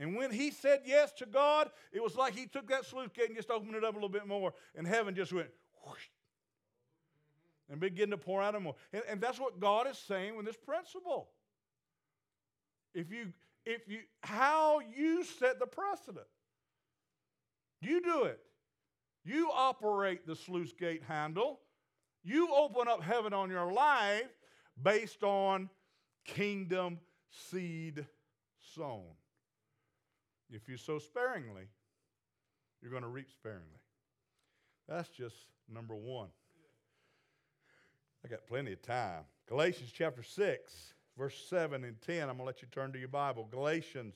[0.00, 3.26] And when he said yes to God, it was like he took that sluice gate
[3.26, 5.50] and just opened it up a little bit more, and heaven just went
[5.84, 6.08] whoosh,
[7.68, 8.74] and began to pour out more.
[8.94, 11.28] And, and that's what God is saying with this principle.
[12.94, 13.34] If you,
[13.66, 16.26] if you, how you set the precedent,
[17.82, 18.40] you do it.
[19.22, 21.60] You operate the sluice gate handle.
[22.24, 24.30] You open up heaven on your life
[24.82, 25.68] based on
[26.24, 28.06] kingdom seed
[28.74, 29.19] sown.
[30.52, 31.68] If you sow sparingly,
[32.82, 33.80] you're going to reap sparingly.
[34.88, 35.36] That's just
[35.72, 36.28] number one.
[38.24, 39.22] I got plenty of time.
[39.48, 42.22] Galatians chapter 6, verse 7 and 10.
[42.22, 43.48] I'm going to let you turn to your Bible.
[43.50, 44.14] Galatians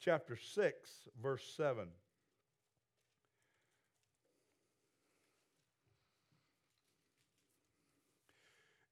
[0.00, 0.90] chapter 6,
[1.22, 1.86] verse 7.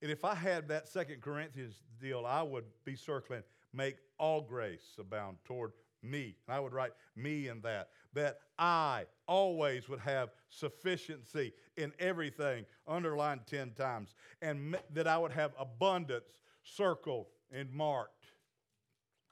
[0.02, 4.94] And if I had that Second Corinthians deal, I would be circling, make all grace
[5.00, 6.36] abound toward me.
[6.46, 7.88] And I would write me in that.
[8.14, 14.14] That I always would have sufficiency in everything, underlined 10 times.
[14.40, 18.26] And that I would have abundance circled and marked.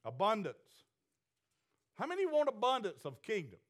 [0.05, 0.57] Abundance.
[1.97, 3.61] How many want abundance of kingdom?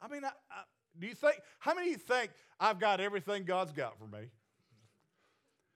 [0.00, 0.62] I mean, I, I,
[0.98, 4.28] do you think, how many think I've got everything God's got for me?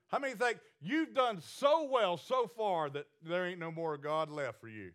[0.08, 4.30] How many think you've done so well so far that there ain't no more God
[4.30, 4.90] left for you?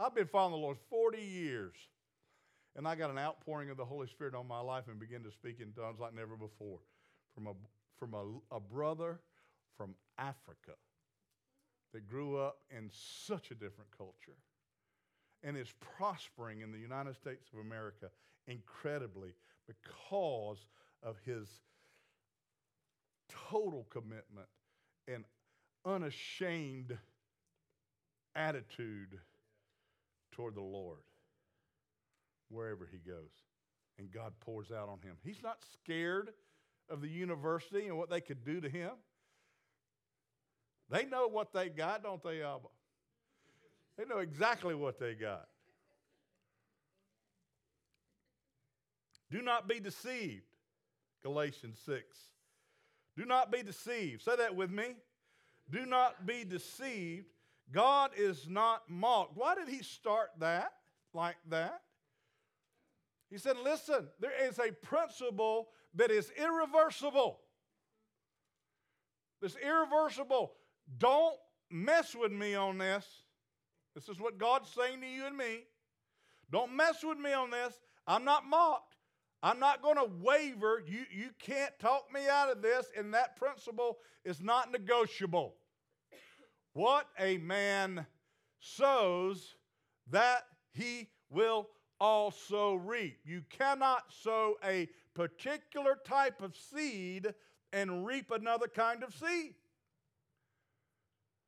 [0.00, 1.74] I've been following the Lord 40 years,
[2.74, 5.30] and I got an outpouring of the Holy Spirit on my life and began to
[5.30, 6.78] speak in tongues like never before.
[7.34, 7.52] From a,
[7.98, 9.20] from a, a brother
[9.76, 10.72] from Africa
[11.92, 14.38] that grew up in such a different culture
[15.42, 18.08] and is prospering in the United States of America
[18.46, 19.34] incredibly
[19.66, 20.66] because
[21.02, 21.46] of his
[23.50, 24.48] total commitment
[25.06, 25.24] and
[25.84, 26.96] unashamed
[28.34, 29.18] attitude
[30.40, 31.00] toward the Lord
[32.48, 33.30] wherever he goes.
[33.98, 35.16] And God pours out on him.
[35.22, 36.30] He's not scared
[36.88, 38.92] of the university and what they could do to him.
[40.88, 42.68] They know what they got, don't they, Abba?
[43.98, 45.46] They know exactly what they got.
[49.30, 50.42] Do not be deceived,
[51.22, 52.02] Galatians 6.
[53.16, 54.22] Do not be deceived.
[54.22, 54.94] Say that with me.
[55.70, 57.26] Do not be deceived.
[57.72, 59.36] God is not mocked.
[59.36, 60.72] Why did he start that
[61.14, 61.80] like that?
[63.30, 67.40] He said, Listen, there is a principle that is irreversible.
[69.40, 70.52] This irreversible.
[70.98, 71.36] Don't
[71.70, 73.06] mess with me on this.
[73.94, 75.60] This is what God's saying to you and me.
[76.50, 77.78] Don't mess with me on this.
[78.06, 78.96] I'm not mocked.
[79.42, 80.82] I'm not going to waver.
[80.86, 85.54] You, you can't talk me out of this, and that principle is not negotiable.
[86.72, 88.06] What a man
[88.60, 89.56] sows,
[90.10, 91.68] that he will
[92.00, 93.18] also reap.
[93.24, 97.34] You cannot sow a particular type of seed
[97.72, 99.54] and reap another kind of seed.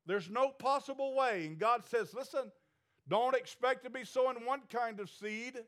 [0.06, 1.46] There's no possible way.
[1.46, 2.50] And God says, listen,
[3.08, 5.58] don't expect to be sowing one kind of seed.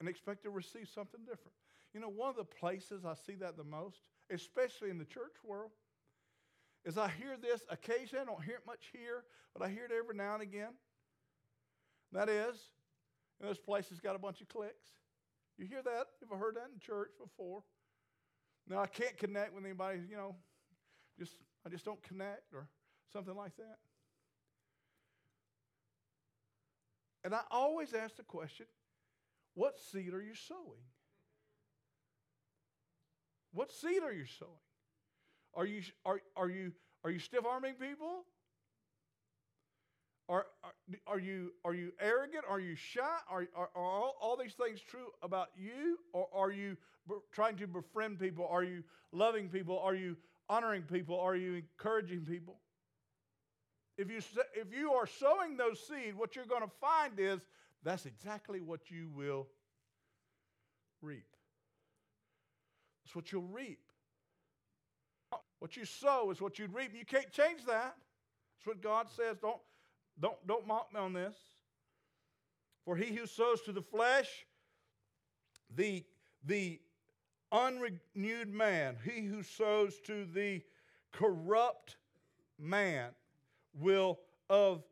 [0.00, 1.52] And expect to receive something different.
[1.94, 5.34] You know, one of the places I see that the most, especially in the church
[5.44, 5.70] world,
[6.84, 8.22] is I hear this occasionally.
[8.22, 9.24] I don't hear it much here,
[9.54, 10.74] but I hear it every now and again.
[12.12, 12.56] That is,
[13.38, 14.88] you know, this place has got a bunch of cliques.
[15.58, 16.06] You hear that?
[16.20, 17.62] You've heard that in church before.
[18.68, 20.36] Now I can't connect with anybody, you know,
[21.18, 21.32] just
[21.66, 22.68] I just don't connect or
[23.12, 23.78] something like that.
[27.24, 28.66] And I always ask the question,
[29.54, 30.80] what seed are you sowing?
[33.58, 34.52] What seed are you sowing?
[35.56, 36.70] Are you, are, are you,
[37.02, 38.22] are you stiff arming people?
[40.28, 40.72] Are, are,
[41.08, 42.44] are, you, are you arrogant?
[42.48, 43.00] Are you shy?
[43.28, 45.98] Are, are, are all, all these things true about you?
[46.12, 46.76] Or are you
[47.32, 48.46] trying to befriend people?
[48.48, 49.80] Are you loving people?
[49.80, 50.16] Are you
[50.48, 51.18] honoring people?
[51.18, 52.60] Are you encouraging people?
[53.96, 54.18] If you,
[54.54, 57.40] if you are sowing those seeds, what you're going to find is
[57.82, 59.48] that's exactly what you will
[61.02, 61.24] reap.
[63.08, 63.80] That's what you'll reap.
[65.60, 66.92] What you sow is what you reap.
[66.94, 67.96] You can't change that.
[67.96, 69.38] That's what God says.
[69.40, 69.56] Don't,
[70.20, 71.34] don't, don't mock me on this.
[72.84, 74.28] For he who sows to the flesh,
[75.74, 76.04] the,
[76.44, 76.80] the
[77.50, 80.60] unrenewed man, he who sows to the
[81.10, 81.96] corrupt
[82.58, 83.12] man,
[83.72, 84.18] will
[84.50, 84.82] of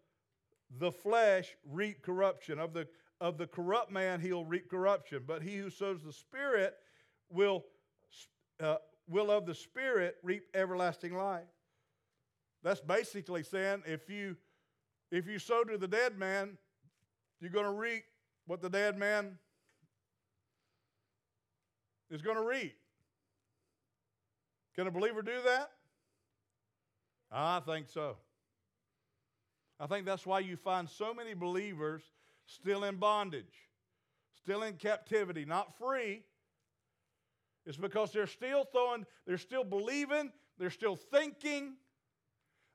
[0.79, 2.59] the flesh reap corruption.
[2.59, 2.89] Of the,
[3.21, 5.25] of the corrupt man, he'll reap corruption.
[5.27, 6.77] But he who sows the Spirit
[7.29, 7.67] will,
[8.63, 8.77] uh,
[9.09, 11.45] will of the Spirit reap everlasting life.
[12.63, 14.37] That's basically saying if you,
[15.11, 16.59] if you sow to the dead man,
[17.41, 18.05] you're going to reap
[18.47, 19.39] what the dead man
[22.11, 22.75] is going to reap.
[24.75, 25.71] Can a believer do that?
[27.33, 28.17] I think so.
[29.79, 32.03] I think that's why you find so many believers
[32.47, 33.69] still in bondage,
[34.35, 36.23] still in captivity, not free.
[37.67, 41.75] It's because they're still throwing, they're still believing, they're still thinking,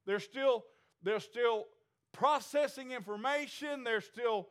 [0.06, 0.66] they're still,
[1.02, 1.66] they're still
[2.12, 4.50] processing information, there's still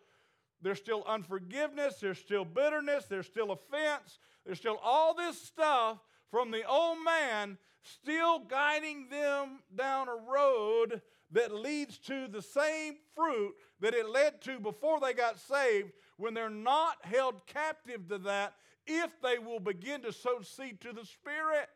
[0.62, 5.98] there's still unforgiveness, there's still bitterness, there's still offense, there's still all this stuff
[6.30, 11.00] from the old man still guiding them down a road
[11.32, 16.34] that leads to the same fruit that it led to before they got saved when
[16.34, 18.54] they're not held captive to that
[18.98, 21.68] if they will begin to sow seed to the Spirit.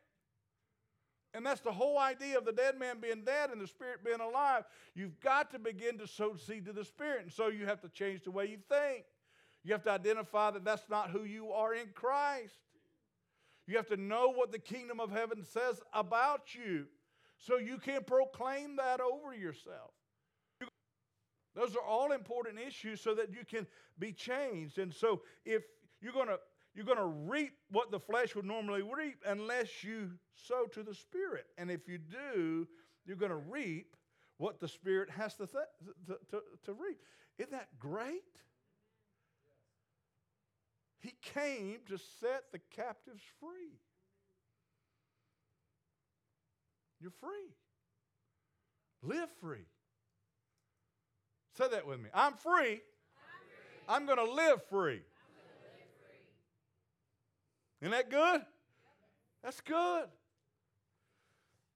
[1.34, 4.20] And that's the whole idea of the dead man being dead and the spirit being
[4.20, 4.62] alive.
[4.94, 7.22] You've got to begin to sow seed to the spirit.
[7.24, 9.04] And so you have to change the way you think.
[9.64, 12.54] You have to identify that that's not who you are in Christ.
[13.66, 16.86] You have to know what the kingdom of heaven says about you
[17.38, 19.90] so you can proclaim that over yourself.
[21.56, 23.66] Those are all important issues so that you can
[23.98, 24.78] be changed.
[24.78, 25.62] And so if
[26.00, 26.38] you're going to
[26.74, 30.94] you're going to reap what the flesh would normally reap unless you sow to the
[30.94, 31.46] Spirit.
[31.56, 32.66] And if you do,
[33.06, 33.96] you're going to reap
[34.38, 35.64] what the Spirit has to, th-
[36.06, 36.98] to, to, to reap.
[37.38, 38.22] Isn't that great?
[41.00, 43.78] He came to set the captives free.
[47.00, 47.54] You're free.
[49.02, 49.66] Live free.
[51.58, 52.08] Say that with me.
[52.14, 52.52] I'm free.
[52.52, 52.80] I'm, free.
[53.86, 55.02] I'm going to live free.
[57.84, 58.40] Isn't that good?
[59.42, 60.06] That's good.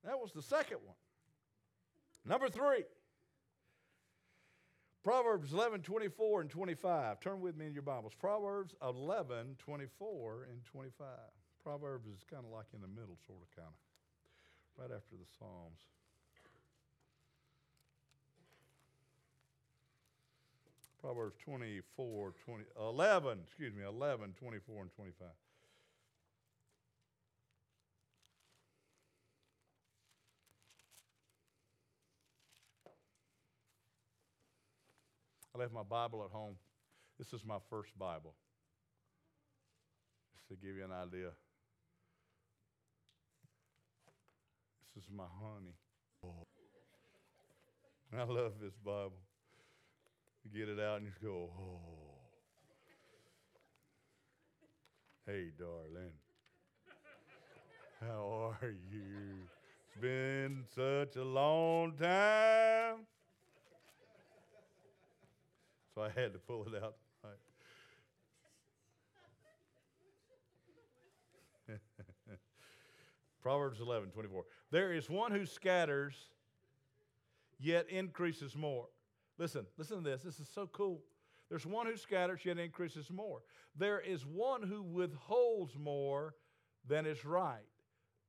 [0.06, 0.96] That was the second one.
[2.24, 2.84] Number three.
[5.04, 7.20] Proverbs 11, 24 and 25.
[7.20, 8.14] Turn with me in your Bibles.
[8.18, 11.06] Proverbs 11, 24 and 25.
[11.62, 15.28] Proverbs is kind of like in the middle, sort of, kind of, right after the
[15.38, 15.80] Psalms.
[21.02, 25.28] Proverbs 24, 20, 11, excuse me, 11, 24 and 25.
[35.58, 36.54] I left my Bible at home.
[37.18, 38.34] This is my first Bible.
[40.32, 41.30] Just to give you an idea.
[44.94, 45.74] This is my honey.
[48.16, 49.18] I love this Bible.
[50.44, 52.14] You get it out and you just go, oh.
[55.26, 56.14] Hey, darling.
[58.00, 59.48] How are you?
[59.88, 63.06] It's been such a long time.
[65.98, 66.94] So I had to pull it out.
[73.42, 74.44] Proverbs 11, 24.
[74.70, 76.14] There is one who scatters,
[77.58, 78.86] yet increases more.
[79.38, 80.22] Listen, listen to this.
[80.22, 81.00] This is so cool.
[81.48, 83.40] There's one who scatters, yet increases more.
[83.76, 86.36] There is one who withholds more
[86.86, 87.66] than is right,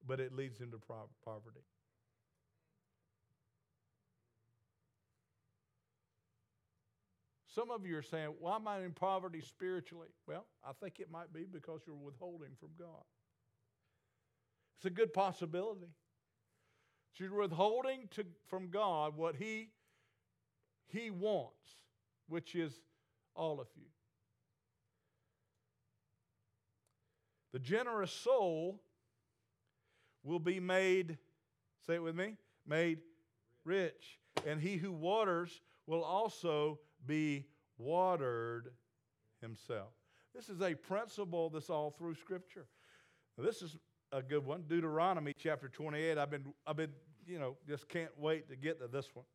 [0.08, 0.79] but it leads him to
[1.23, 1.62] poverty.
[7.54, 10.10] Some of you are saying, Why am I in poverty spiritually?
[10.27, 13.04] Well, I think it might be because you're withholding from God.
[14.77, 15.87] It's a good possibility.
[17.13, 19.69] So you're withholding to, from God what He,
[20.87, 21.69] he wants,
[22.27, 22.73] which is
[23.35, 23.87] all of you.
[27.52, 28.79] The generous soul
[30.23, 31.17] will be made,
[31.87, 32.35] say it with me,
[32.67, 33.00] made
[33.65, 34.19] rich.
[34.45, 37.45] And he who waters will also be
[37.77, 38.71] watered
[39.41, 39.89] himself.
[40.33, 42.67] This is a principle that's all through Scripture.
[43.37, 43.77] Now, this is
[44.12, 44.63] a good one.
[44.67, 46.17] Deuteronomy chapter 28.
[46.17, 46.93] I've been, I've been,
[47.25, 49.25] you know, just can't wait to get to this one.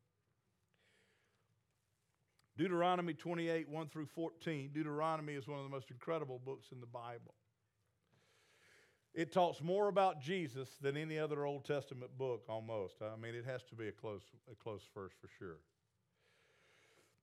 [2.57, 4.71] Deuteronomy 28, 1 through 14.
[4.73, 7.33] Deuteronomy is one of the most incredible books in the Bible.
[9.13, 12.95] It talks more about Jesus than any other Old Testament book, almost.
[13.01, 15.57] I mean, it has to be a close, a close verse for sure.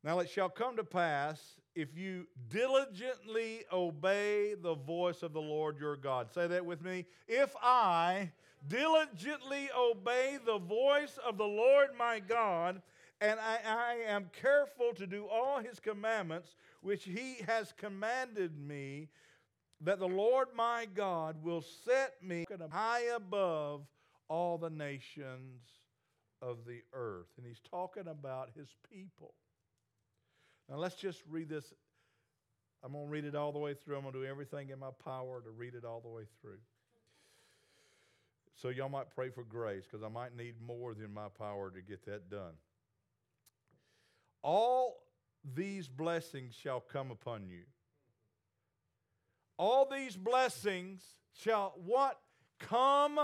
[0.05, 1.40] Now it shall come to pass
[1.74, 6.32] if you diligently obey the voice of the Lord your God.
[6.32, 7.07] Say that with me.
[7.28, 8.32] If I
[8.68, 12.82] diligently obey the voice of the Lord my God,
[13.20, 19.09] and I, I, am careful to do all his commandments which he has commanded me,
[19.80, 23.82] that the Lord my God will set me high above
[24.28, 25.62] all the nations
[26.40, 27.28] of the earth.
[27.36, 29.34] And he's talking about his people.
[30.73, 31.73] Now let's just read this.
[32.83, 33.95] I'm going to read it all the way through.
[33.95, 36.59] I'm going to do everything in my power to read it all the way through.
[38.57, 41.81] So y'all might pray for grace because I might need more than my power to
[41.81, 42.55] get that done.
[44.43, 45.05] All
[45.55, 47.62] these blessings shall come upon you
[49.62, 51.03] all these blessings
[51.41, 52.18] shall what?
[52.59, 53.20] Come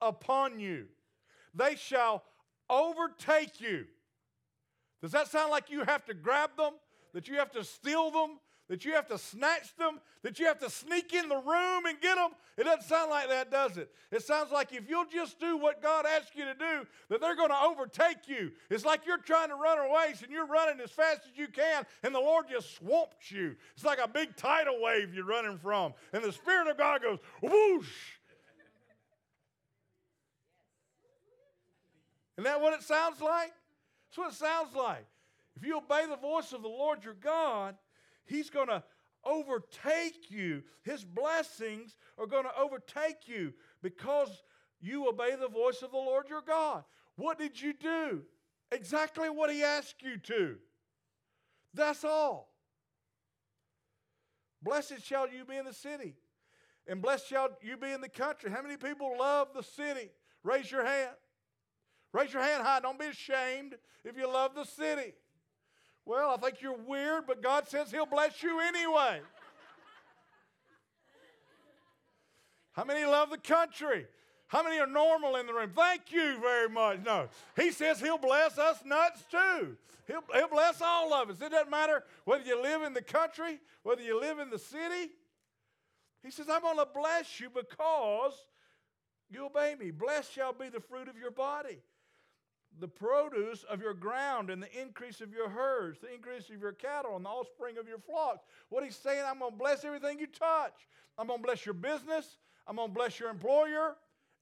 [0.00, 0.86] upon you.
[1.52, 2.22] They shall
[2.68, 3.86] overtake you.
[5.02, 6.74] Does that sound like you have to grab them?
[7.12, 8.38] That you have to steal them?
[8.70, 12.00] that you have to snatch them, that you have to sneak in the room and
[12.00, 12.30] get them.
[12.56, 13.90] It doesn't sound like that, does it?
[14.12, 17.34] It sounds like if you'll just do what God asks you to do, that they're
[17.34, 18.52] going to overtake you.
[18.70, 21.48] It's like you're trying to run a race and you're running as fast as you
[21.48, 23.56] can, and the Lord just swamps you.
[23.74, 27.18] It's like a big tidal wave you're running from, and the Spirit of God goes
[27.42, 27.90] whoosh.
[32.36, 33.52] Isn't that what it sounds like?
[34.08, 35.06] That's what it sounds like.
[35.60, 37.76] If you obey the voice of the Lord your God,
[38.24, 38.82] He's going to
[39.24, 40.62] overtake you.
[40.82, 43.52] His blessings are going to overtake you
[43.82, 44.42] because
[44.80, 46.84] you obey the voice of the Lord your God.
[47.16, 48.22] What did you do?
[48.72, 50.56] Exactly what He asked you to.
[51.74, 52.48] That's all.
[54.62, 56.14] Blessed shall you be in the city,
[56.86, 58.50] and blessed shall you be in the country.
[58.50, 60.10] How many people love the city?
[60.42, 61.16] Raise your hand.
[62.12, 62.80] Raise your hand high.
[62.80, 65.14] Don't be ashamed if you love the city.
[66.10, 69.20] Well, I think you're weird, but God says He'll bless you anyway.
[72.72, 74.08] How many love the country?
[74.48, 75.70] How many are normal in the room?
[75.72, 76.98] Thank you very much.
[77.04, 79.76] No, He says He'll bless us nuts too.
[80.08, 81.36] He'll, he'll bless all of us.
[81.40, 85.12] It doesn't matter whether you live in the country, whether you live in the city.
[86.24, 88.32] He says, I'm going to bless you because
[89.30, 89.92] you obey me.
[89.92, 91.78] Blessed shall be the fruit of your body
[92.78, 96.72] the produce of your ground and the increase of your herds, the increase of your
[96.72, 98.44] cattle and the offspring of your flocks.
[98.68, 100.86] What he's saying, I'm going to bless everything you touch.
[101.18, 102.38] I'm going to bless your business.
[102.66, 103.96] I'm going to bless your employer.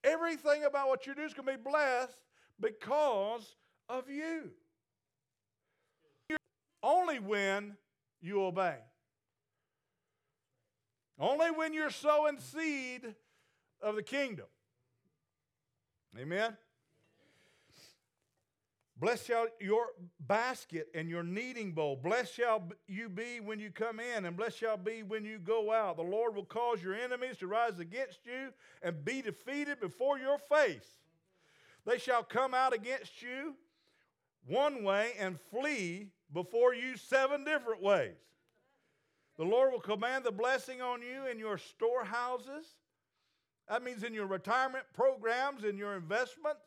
[0.04, 2.18] Everything about what you do is going to be blessed
[2.60, 3.56] because
[3.88, 4.50] of you.
[6.82, 7.76] Only when
[8.20, 8.76] you obey.
[11.18, 13.14] Only when you're sowing seed
[13.82, 14.46] of the kingdom.
[16.16, 16.56] Amen?
[19.00, 19.86] Blessed shall your
[20.18, 21.94] basket and your kneading bowl.
[21.94, 25.72] Blessed shall you be when you come in, and blessed shall be when you go
[25.72, 25.96] out.
[25.96, 30.38] The Lord will cause your enemies to rise against you and be defeated before your
[30.38, 30.96] face.
[31.86, 33.54] They shall come out against you
[34.44, 38.16] one way and flee before you seven different ways.
[39.36, 42.66] The Lord will command the blessing on you in your storehouses.
[43.68, 46.64] That means in your retirement programs, in your investments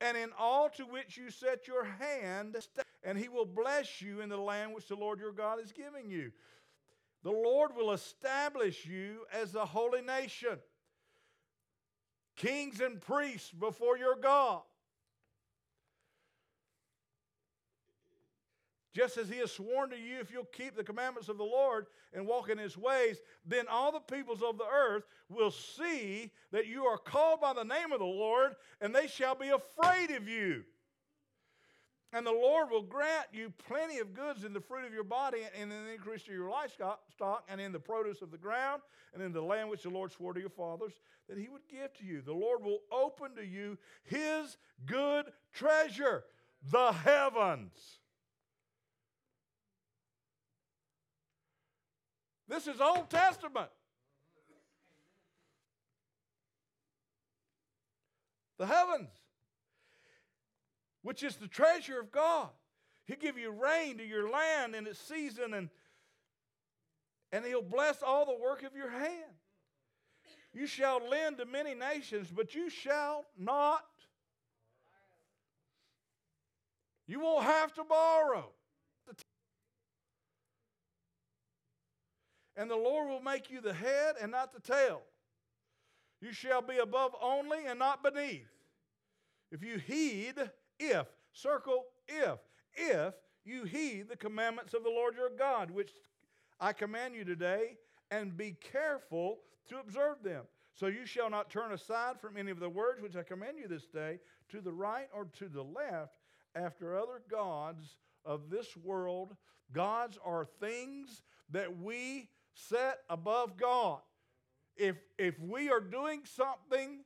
[0.00, 2.56] and in all to which you set your hand,
[3.02, 6.10] and he will bless you in the land which the Lord your God is giving
[6.10, 6.32] you.
[7.22, 10.58] The Lord will establish you as a holy nation,
[12.36, 14.62] kings and priests before your God.
[18.92, 21.86] Just as he has sworn to you, if you'll keep the commandments of the Lord
[22.12, 26.66] and walk in his ways, then all the peoples of the earth will see that
[26.66, 30.28] you are called by the name of the Lord, and they shall be afraid of
[30.28, 30.64] you.
[32.12, 35.42] And the Lord will grant you plenty of goods in the fruit of your body,
[35.56, 38.82] and in the increase of your livestock, and in the produce of the ground,
[39.14, 40.94] and in the land which the Lord swore to your fathers
[41.28, 42.22] that he would give to you.
[42.22, 46.24] The Lord will open to you his good treasure,
[46.72, 47.99] the heavens
[52.50, 53.70] This is Old Testament.
[58.58, 59.08] The heavens,
[61.02, 62.48] which is the treasure of God.
[63.06, 65.70] He'll give you rain to your land in its season, and,
[67.30, 69.36] and He'll bless all the work of your hand.
[70.52, 73.84] You shall lend to many nations, but you shall not.
[77.06, 78.50] You won't have to borrow.
[82.60, 85.00] And the Lord will make you the head and not the tail.
[86.20, 88.50] You shall be above only and not beneath.
[89.50, 90.34] If you heed,
[90.78, 92.38] if, circle if,
[92.74, 93.14] if
[93.46, 95.92] you heed the commandments of the Lord your God, which
[96.60, 97.78] I command you today,
[98.10, 99.38] and be careful
[99.70, 100.42] to observe them.
[100.74, 103.68] So you shall not turn aside from any of the words which I command you
[103.68, 104.18] this day
[104.50, 106.18] to the right or to the left
[106.54, 107.96] after other gods
[108.26, 109.34] of this world.
[109.72, 112.28] Gods are things that we
[112.68, 114.00] set above God.
[114.76, 117.00] If, if we are doing something,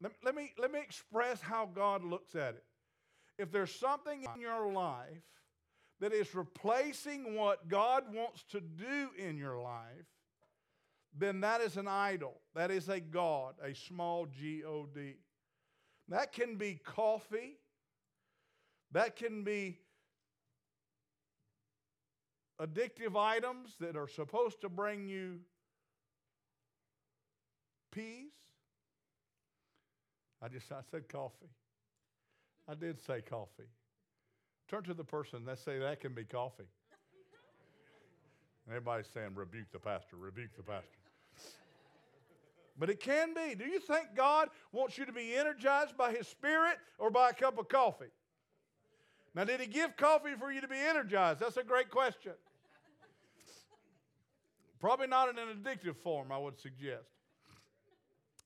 [0.00, 2.64] let, let, me, let me express how God looks at it.
[3.38, 5.22] If there's something in your life
[6.00, 10.06] that is replacing what God wants to do in your life,
[11.16, 12.34] then that is an idol.
[12.54, 15.14] That is a God, a small G O D.
[16.08, 17.58] That can be coffee.
[18.92, 19.78] That can be
[22.60, 25.38] addictive items that are supposed to bring you
[27.90, 28.32] peace.
[30.42, 31.50] I just I said coffee.
[32.68, 33.68] I did say coffee.
[34.68, 36.68] Turn to the person that say that can be coffee.
[38.66, 40.86] And everybody's saying, rebuke the pastor, rebuke the pastor.
[42.78, 43.54] But it can be.
[43.54, 47.32] Do you think God wants you to be energized by His Spirit or by a
[47.32, 48.12] cup of coffee?
[49.34, 51.40] Now, did He give coffee for you to be energized?
[51.40, 52.32] That's a great question.
[54.80, 57.10] Probably not in an addictive form, I would suggest.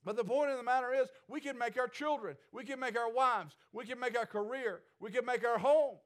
[0.04, 2.98] But the point of the matter is, we can make our children, we can make
[2.98, 6.00] our wives, we can make our career, we can make our homes,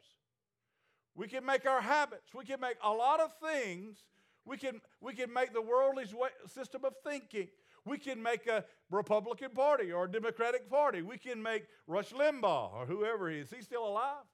[1.16, 4.04] we can make our habits, we can make a lot of things.
[4.48, 6.04] We can, we can make the worldly
[6.46, 7.48] system of thinking.
[7.84, 11.02] We can make a Republican Party or a Democratic Party.
[11.02, 13.50] We can make Rush Limbaugh or whoever he is.
[13.50, 14.24] He's still alive.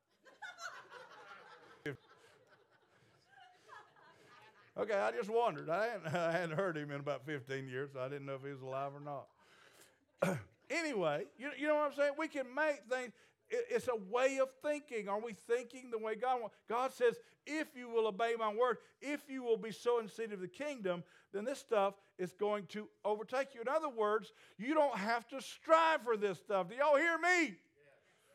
[4.78, 5.68] Okay, I just wondered.
[5.68, 8.42] I hadn't, I hadn't heard him in about 15 years, so I didn't know if
[8.42, 10.38] he was alive or not.
[10.70, 12.12] anyway, you, you know what I'm saying?
[12.18, 13.12] We can make things.
[13.50, 15.08] It's a way of thinking.
[15.08, 16.56] Are we thinking the way God wants?
[16.68, 17.16] God says,
[17.46, 20.48] if you will obey my word, if you will be so in seed of the
[20.48, 23.60] kingdom, then this stuff is going to overtake you.
[23.60, 26.68] In other words, you don't have to strive for this stuff.
[26.68, 27.54] Do y'all hear me?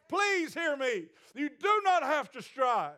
[0.07, 1.05] Please hear me.
[1.35, 2.97] You do not have to strive.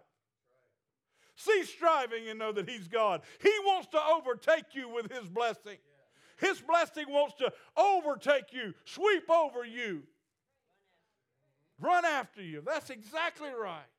[1.43, 3.21] Cease striving and know that He's God.
[3.41, 5.77] He wants to overtake you with His blessing.
[6.37, 10.03] His blessing wants to overtake you, sweep over you
[11.81, 12.61] run after you.
[12.65, 13.89] That's exactly right.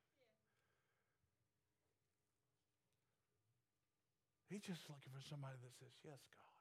[4.49, 6.57] He's just looking for somebody that says, Yes, God.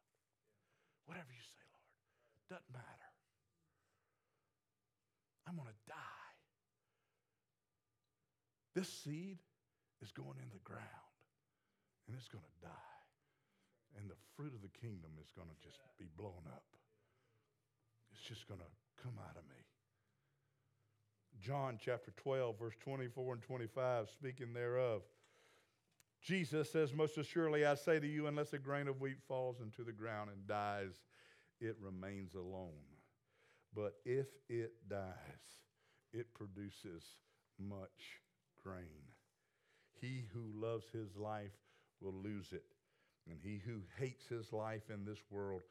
[1.06, 2.60] Whatever you say, Lord.
[2.60, 3.10] Doesn't matter.
[5.48, 6.30] I'm going to die.
[8.74, 9.40] This seed
[10.02, 11.16] is going in the ground
[12.08, 12.98] and it's going to die.
[13.98, 16.64] And the fruit of the kingdom is going to just be blown up.
[18.12, 18.72] It's just going to
[19.04, 19.62] come out of me.
[21.40, 25.02] John chapter 12, verse 24 and 25, speaking thereof.
[26.22, 29.84] Jesus says, Most assuredly I say to you, unless a grain of wheat falls into
[29.84, 31.02] the ground and dies,
[31.60, 32.86] it remains alone.
[33.74, 35.16] But if it dies,
[36.14, 37.04] it produces
[37.60, 38.20] much
[38.64, 39.02] grain.
[40.02, 41.52] He who loves his life
[42.02, 42.64] will lose it,
[43.30, 45.62] and he who hates his life in this world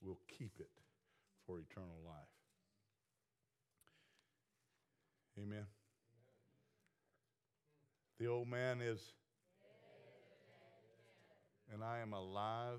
[0.00, 0.70] will keep it
[1.44, 2.14] for eternal life.
[5.38, 5.66] Amen.
[8.20, 9.00] The old man is,
[11.72, 12.78] and I am alive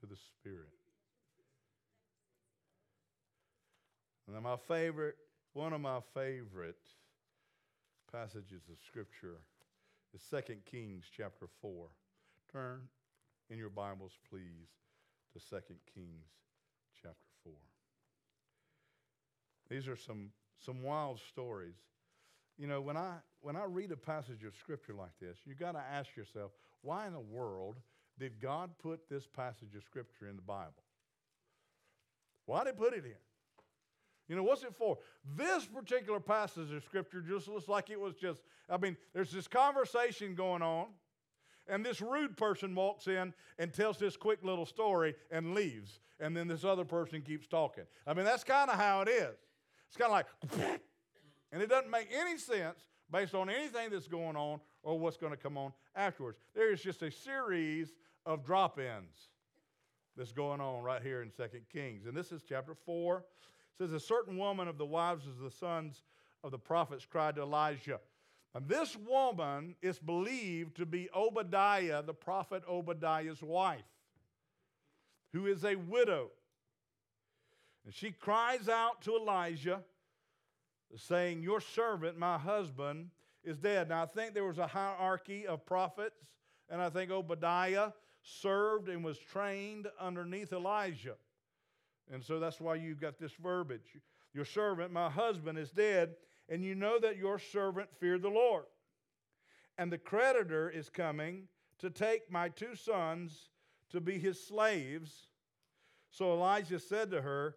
[0.00, 0.68] to the Spirit.
[4.26, 5.16] And my favorite,
[5.52, 6.76] one of my favorite
[8.14, 9.40] passages of Scripture
[10.14, 11.88] is 2 Kings chapter 4.
[12.52, 12.82] Turn
[13.50, 14.68] in your Bibles, please,
[15.32, 15.56] to 2
[15.92, 16.28] Kings
[17.02, 17.52] chapter 4.
[19.68, 20.30] These are some,
[20.64, 21.74] some wild stories.
[22.56, 25.72] You know, when I, when I read a passage of Scripture like this, you got
[25.72, 26.52] to ask yourself,
[26.82, 27.80] why in the world
[28.20, 30.84] did God put this passage of Scripture in the Bible?
[32.46, 33.33] Why did he put it in?
[34.28, 34.98] You know, what's it for?
[35.36, 39.46] This particular passage of Scripture just looks like it was just, I mean, there's this
[39.46, 40.86] conversation going on,
[41.66, 46.36] and this rude person walks in and tells this quick little story and leaves, and
[46.36, 47.84] then this other person keeps talking.
[48.06, 49.36] I mean, that's kind of how it is.
[49.88, 50.80] It's kind of like,
[51.52, 55.32] and it doesn't make any sense based on anything that's going on or what's going
[55.32, 56.38] to come on afterwards.
[56.54, 57.94] There is just a series
[58.26, 59.28] of drop ins
[60.16, 62.06] that's going on right here in 2 Kings.
[62.06, 63.24] And this is chapter 4.
[63.78, 66.02] Says, A certain woman of the wives of the sons
[66.42, 68.00] of the prophets cried to Elisha,
[68.54, 73.82] And this woman is believed to be Obadiah, the prophet Obadiah's wife,
[75.32, 76.30] who is a widow.
[77.84, 79.80] And she cries out to Elisha,
[80.96, 83.10] saying, Your servant, my husband,
[83.42, 83.88] is dead.
[83.88, 86.20] Now, I think there was a hierarchy of prophets,
[86.70, 87.90] and I think Obadiah
[88.22, 91.16] served and was trained underneath Elijah.
[92.12, 93.96] And so that's why you've got this verbiage.
[94.34, 96.16] Your servant, my husband, is dead,
[96.48, 98.64] and you know that your servant feared the Lord.
[99.78, 101.48] And the creditor is coming
[101.78, 103.48] to take my two sons
[103.90, 105.28] to be his slaves.
[106.10, 107.56] So Elisha said to her,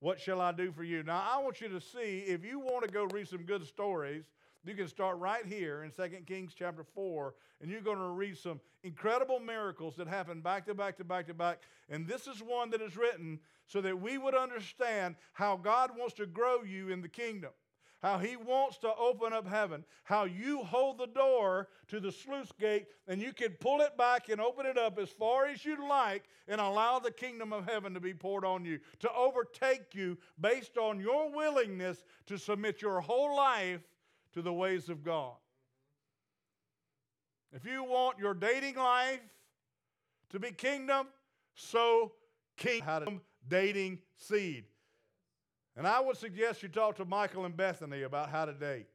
[0.00, 1.02] What shall I do for you?
[1.02, 4.24] Now, I want you to see if you want to go read some good stories,
[4.66, 8.36] you can start right here in 2 Kings chapter 4, and you're going to read
[8.36, 11.60] some incredible miracles that happen back to back to back to back.
[11.90, 16.14] And this is one that is written so that we would understand how God wants
[16.14, 17.50] to grow you in the kingdom
[18.04, 22.52] how he wants to open up heaven, how you hold the door to the sluice
[22.60, 25.80] gate and you can pull it back and open it up as far as you'd
[25.80, 30.18] like and allow the kingdom of heaven to be poured on you, to overtake you
[30.38, 33.80] based on your willingness to submit your whole life
[34.34, 35.34] to the ways of God.
[37.52, 39.20] If you want your dating life
[40.30, 41.06] to be kingdom,
[41.54, 42.12] sow
[42.56, 44.64] kingdom dating seed.
[45.76, 48.86] And I would suggest you talk to Michael and Bethany about how to date.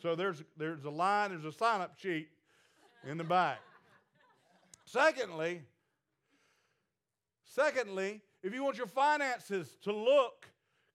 [0.00, 2.28] So there's, there's a line, there's a sign up sheet
[3.04, 3.58] in the back.
[4.84, 5.62] secondly,
[7.44, 10.46] secondly, if you want your finances to look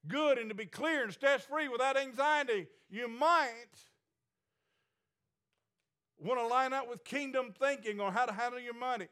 [0.07, 3.53] good and to be clear and stress free without anxiety, you might
[6.19, 9.07] want to line up with kingdom thinking on how to handle your money.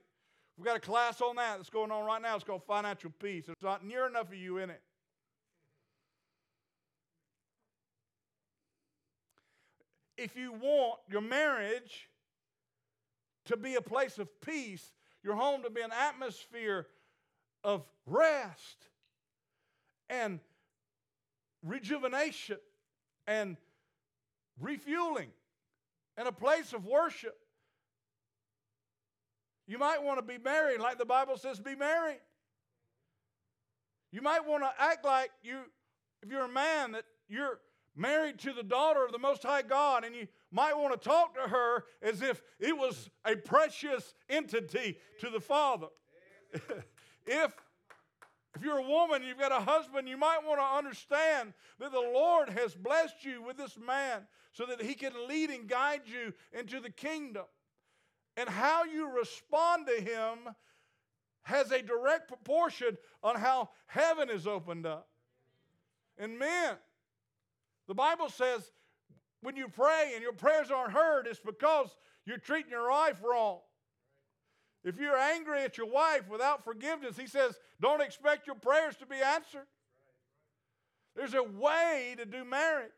[0.57, 2.35] We've got a class on that that's going on right now.
[2.35, 3.45] It's called Financial Peace.
[3.45, 4.81] There's not near enough of you in it.
[10.17, 12.09] If you want your marriage
[13.45, 14.91] to be a place of peace,
[15.23, 16.87] your home to be an atmosphere
[17.63, 18.87] of rest
[20.09, 20.39] and
[21.64, 22.57] rejuvenation
[23.28, 23.57] and
[24.59, 25.30] refueling
[26.18, 27.38] and a place of worship,
[29.68, 32.20] you might want to be married, like the Bible says, be married.
[34.12, 35.59] You might want to act like you,
[36.22, 37.59] if you're a man, that you're
[37.95, 41.36] married to the daughter of the Most High God, and you might want to talk
[41.36, 45.88] to her as if it was a precious entity to the Father.
[47.26, 47.51] if
[48.55, 51.99] if you're a woman, you've got a husband, you might want to understand that the
[51.99, 56.33] Lord has blessed you with this man so that he can lead and guide you
[56.51, 57.45] into the kingdom.
[58.35, 60.53] And how you respond to him
[61.43, 65.07] has a direct proportion on how heaven is opened up.
[66.17, 66.75] And men,
[67.87, 68.69] the Bible says
[69.41, 71.95] when you pray and your prayers aren't heard, it's because
[72.25, 73.59] you're treating your wife wrong.
[74.84, 79.05] If you're angry at your wife without forgiveness, he says, don't expect your prayers to
[79.05, 79.67] be answered.
[81.15, 82.91] There's a way to do marriage.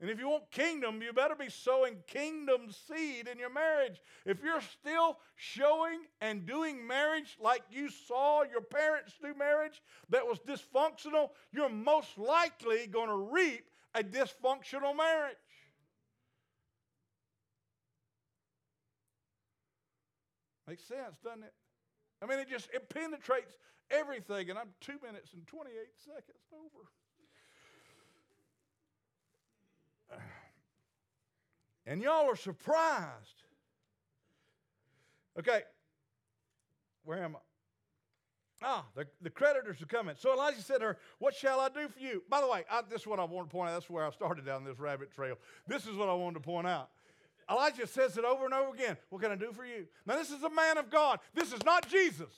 [0.00, 4.02] And if you want kingdom, you better be sowing kingdom seed in your marriage.
[4.26, 9.80] If you're still showing and doing marriage like you saw your parents do marriage
[10.10, 15.36] that was dysfunctional, you're most likely going to reap a dysfunctional marriage.
[20.66, 21.52] Makes sense, doesn't it?
[22.22, 23.56] I mean, it just it penetrates
[23.90, 26.88] everything, and I'm two minutes and 28 seconds over.
[31.86, 33.42] And y'all are surprised.
[35.38, 35.60] Okay,
[37.04, 37.40] where am I?
[38.62, 40.14] Ah, the, the creditors are coming.
[40.18, 42.22] So Elisha said to her, What shall I do for you?
[42.30, 43.74] By the way, I, this is what I want to point out.
[43.74, 45.36] That's where I started down this rabbit trail.
[45.66, 46.88] This is what I wanted to point out.
[47.48, 48.96] Elisha says it over and over again.
[49.10, 49.86] What can I do for you?
[50.06, 51.18] Now, this is a man of God.
[51.34, 52.32] This is not Jesus.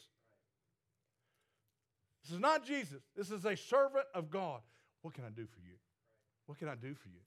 [2.22, 3.02] This is not Jesus.
[3.16, 4.60] This is a servant of God.
[5.02, 5.76] What can I do for you?
[6.46, 7.20] What can I do for you?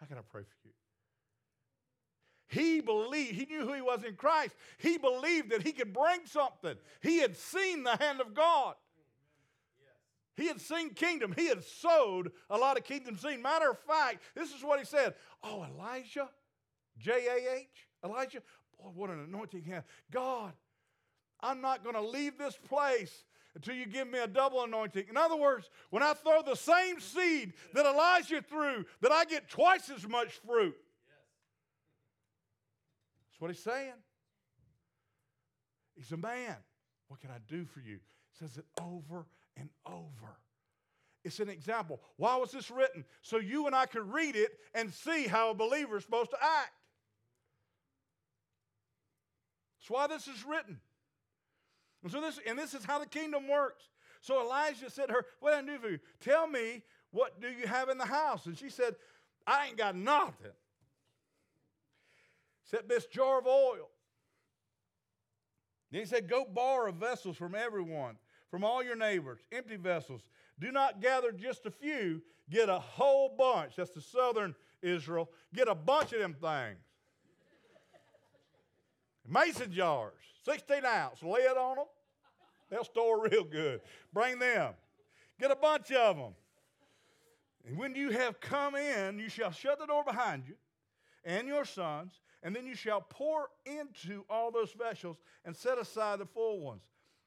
[0.00, 0.72] How can I pray for you?
[2.48, 4.54] He believed, he knew who he was in Christ.
[4.78, 6.76] He believed that he could bring something.
[7.02, 8.74] He had seen the hand of God.
[10.36, 11.34] He had seen kingdom.
[11.36, 13.42] He had sowed a lot of kingdom seed.
[13.42, 15.14] Matter of fact, this is what he said.
[15.42, 16.28] Oh, Elijah,
[16.98, 17.66] J A H,
[18.04, 18.42] Elijah,
[18.78, 19.84] boy, what an anointing he had.
[20.10, 20.52] God,
[21.40, 23.24] I'm not going to leave this place
[23.54, 25.06] until you give me a double anointing.
[25.08, 29.48] In other words, when I throw the same seed that Elijah threw, that I get
[29.48, 30.76] twice as much fruit.
[33.30, 33.92] That's what he's saying.
[35.94, 36.56] He's a man.
[37.08, 37.96] What can I do for you?
[37.96, 39.26] He says it over
[39.56, 40.38] and over.
[41.24, 42.00] It's an example.
[42.16, 43.04] Why was this written?
[43.22, 46.36] So you and I could read it and see how a believer is supposed to
[46.40, 46.72] act.
[49.86, 50.80] That's why this is written.
[52.02, 53.84] And so this, and this is how the kingdom works.
[54.20, 56.00] So Elisha said to her, What I do for you?
[56.20, 56.82] Tell me
[57.12, 58.46] what do you have in the house?
[58.46, 58.96] And she said,
[59.46, 60.50] I ain't got nothing.
[62.64, 63.88] Except this jar of oil.
[65.92, 68.16] Then he said, Go borrow vessels from everyone,
[68.50, 70.22] from all your neighbors, empty vessels.
[70.58, 73.76] Do not gather just a few, get a whole bunch.
[73.76, 75.30] That's the southern Israel.
[75.54, 76.85] Get a bunch of them things.
[79.28, 80.14] Mason jars,
[80.44, 81.86] 16 ounce, it on them.
[82.70, 83.80] They'll store real good.
[84.12, 84.74] Bring them.
[85.38, 86.34] Get a bunch of them.
[87.66, 90.54] And when you have come in, you shall shut the door behind you
[91.24, 96.20] and your sons, and then you shall pour into all those vessels and set aside
[96.20, 96.82] the full ones.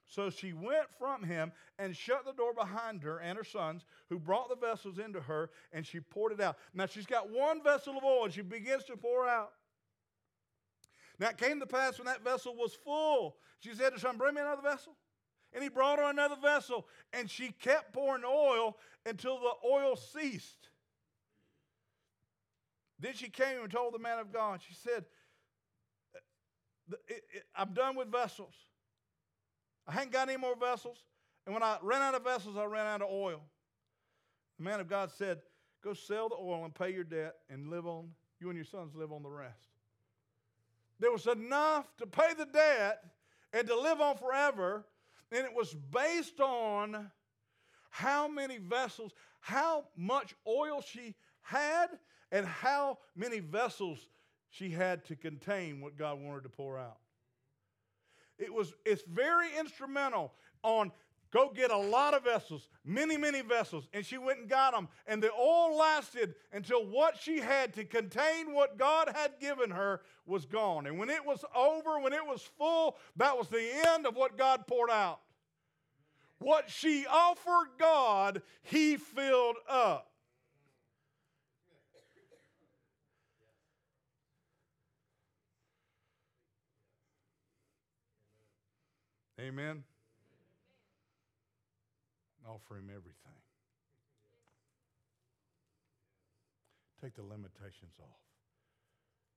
[0.06, 4.18] So she went from him and shut the door behind her and her sons, who
[4.18, 6.58] brought the vessels into her, and she poured it out.
[6.74, 9.52] Now she's got one vessel of oil, and she begins to pour out.
[11.20, 14.36] Now it came to pass when that vessel was full, she said to son, Bring
[14.36, 14.95] me another vessel.
[15.51, 20.70] And he brought her another vessel, and she kept pouring oil until the oil ceased.
[22.99, 25.05] Then she came and told the man of God, she said,
[27.55, 28.53] I'm done with vessels.
[29.88, 30.97] I ain't got any more vessels.
[31.45, 33.41] And when I ran out of vessels, I ran out of oil.
[34.57, 35.39] The man of God said,
[35.84, 38.09] Go sell the oil and pay your debt and live on,
[38.39, 39.68] you and your sons live on the rest.
[41.00, 43.04] There was enough to pay the debt
[43.54, 44.86] and to live on forever.
[45.32, 47.10] And it was based on
[47.89, 51.88] how many vessels, how much oil she had,
[52.32, 54.08] and how many vessels
[54.50, 56.97] she had to contain what God wanted to pour out.
[58.38, 60.34] It was, it's very instrumental
[60.64, 60.91] on
[61.32, 63.88] go get a lot of vessels, many, many vessels.
[63.94, 64.88] And she went and got them.
[65.08, 70.02] And the oil lasted until what she had to contain what God had given her
[70.26, 70.88] was gone.
[70.88, 74.38] And when it was over, when it was full, that was the end of what
[74.38, 75.20] God poured out.
[76.40, 80.06] What she offered God, He filled up.
[89.40, 89.84] Amen.
[92.50, 93.41] Offer him everything.
[97.02, 98.24] Take the limitations off.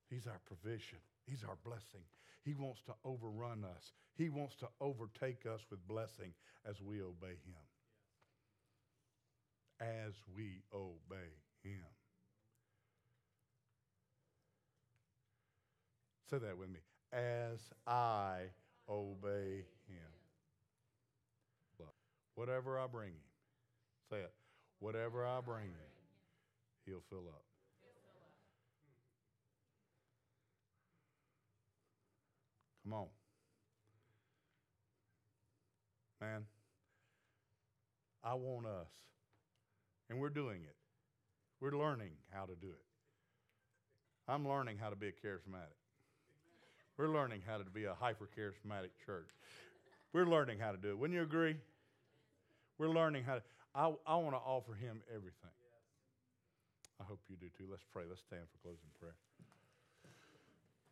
[0.09, 0.99] He's our provision.
[1.27, 2.01] He's our blessing.
[2.43, 3.93] He wants to overrun us.
[4.17, 6.33] He wants to overtake us with blessing
[6.69, 7.63] as we obey him.
[9.81, 11.33] As we obey
[11.63, 11.85] him.
[16.31, 16.81] Say that with me.
[17.13, 18.39] As I
[18.89, 20.22] obey him.
[22.35, 23.21] Whatever I bring him,
[24.11, 24.33] say it.
[24.79, 25.93] Whatever I bring him,
[26.87, 27.45] he'll fill up.
[32.85, 33.07] Come on.
[36.21, 36.45] Man,
[38.25, 38.89] I want us,
[40.09, 40.77] and we're doing it.
[41.61, 42.85] We're learning how to do it.
[44.29, 45.79] I'm learning how to be a charismatic.
[46.97, 49.29] We're learning how to be a hyper charismatic church.
[50.13, 50.99] We're learning how to do it.
[50.99, 51.57] Wouldn't you agree?
[52.83, 53.43] We're learning how to.
[53.77, 55.53] I, I want to offer him everything.
[57.01, 57.67] I hope you do too.
[57.71, 58.03] Let's pray.
[58.09, 59.15] Let's stand for closing prayer.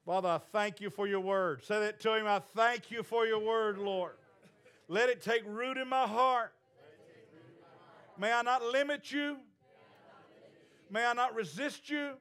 [0.07, 1.65] Father, I thank you for your word.
[1.65, 2.29] Say that to him.
[2.29, 4.13] I thank you for your word, Lord.
[4.87, 6.53] Let it take root in my heart.
[8.17, 9.39] May I not limit you.
[10.93, 12.13] May I not resist you.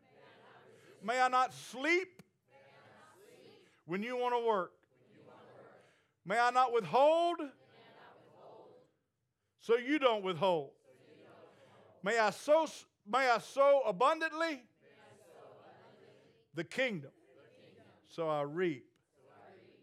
[1.04, 2.24] May I not sleep
[3.86, 4.72] when you want to work.
[6.26, 7.38] May I not withhold
[9.70, 10.72] so you don't withhold.
[12.02, 12.66] May I sow,
[13.08, 14.64] may I sow abundantly
[16.56, 17.12] the kingdom
[18.08, 18.84] so I reap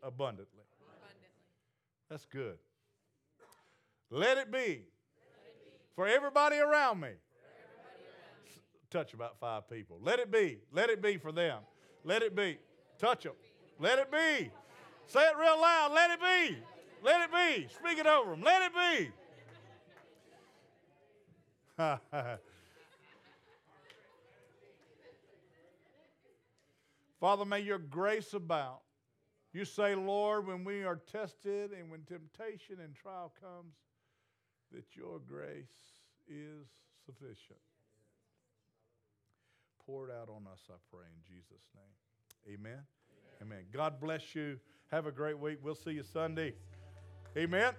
[0.03, 0.65] abundantly.
[2.11, 2.59] That's good.
[4.11, 4.83] Let it be
[5.95, 7.11] for everybody around me.
[8.91, 10.01] Touch about five people.
[10.03, 10.59] Let it be.
[10.73, 11.59] Let it be for them.
[12.03, 12.59] Let it be.
[12.99, 13.35] Touch them.
[13.79, 14.51] Let it be.
[15.07, 15.93] Say it real loud.
[15.95, 16.59] Let it be.
[17.05, 17.69] Let it be.
[17.69, 18.43] Speak it over them.
[18.43, 19.13] Let it be.
[27.21, 28.79] Father, may your grace abound.
[29.53, 33.75] You say, Lord, when we are tested and when temptation and trial comes,
[34.73, 36.67] that your grace is
[37.05, 37.59] sufficient.
[39.85, 42.55] Pour it out on us, I pray, in Jesus' name.
[42.55, 42.81] Amen.
[43.43, 43.65] Amen.
[43.73, 44.59] God bless you.
[44.91, 45.59] Have a great week.
[45.63, 46.55] We'll see you Sunday.
[47.37, 47.75] Amen.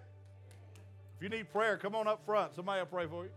[1.15, 2.55] If you need prayer, come on up front.
[2.55, 3.31] Somebody will pray for you.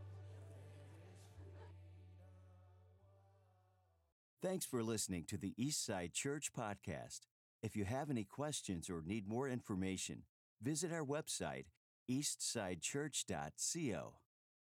[4.42, 7.26] Thanks for listening to the Eastside Church Podcast.
[7.62, 10.22] If you have any questions or need more information,
[10.62, 11.66] visit our website,
[12.10, 14.14] eastsidechurch.co.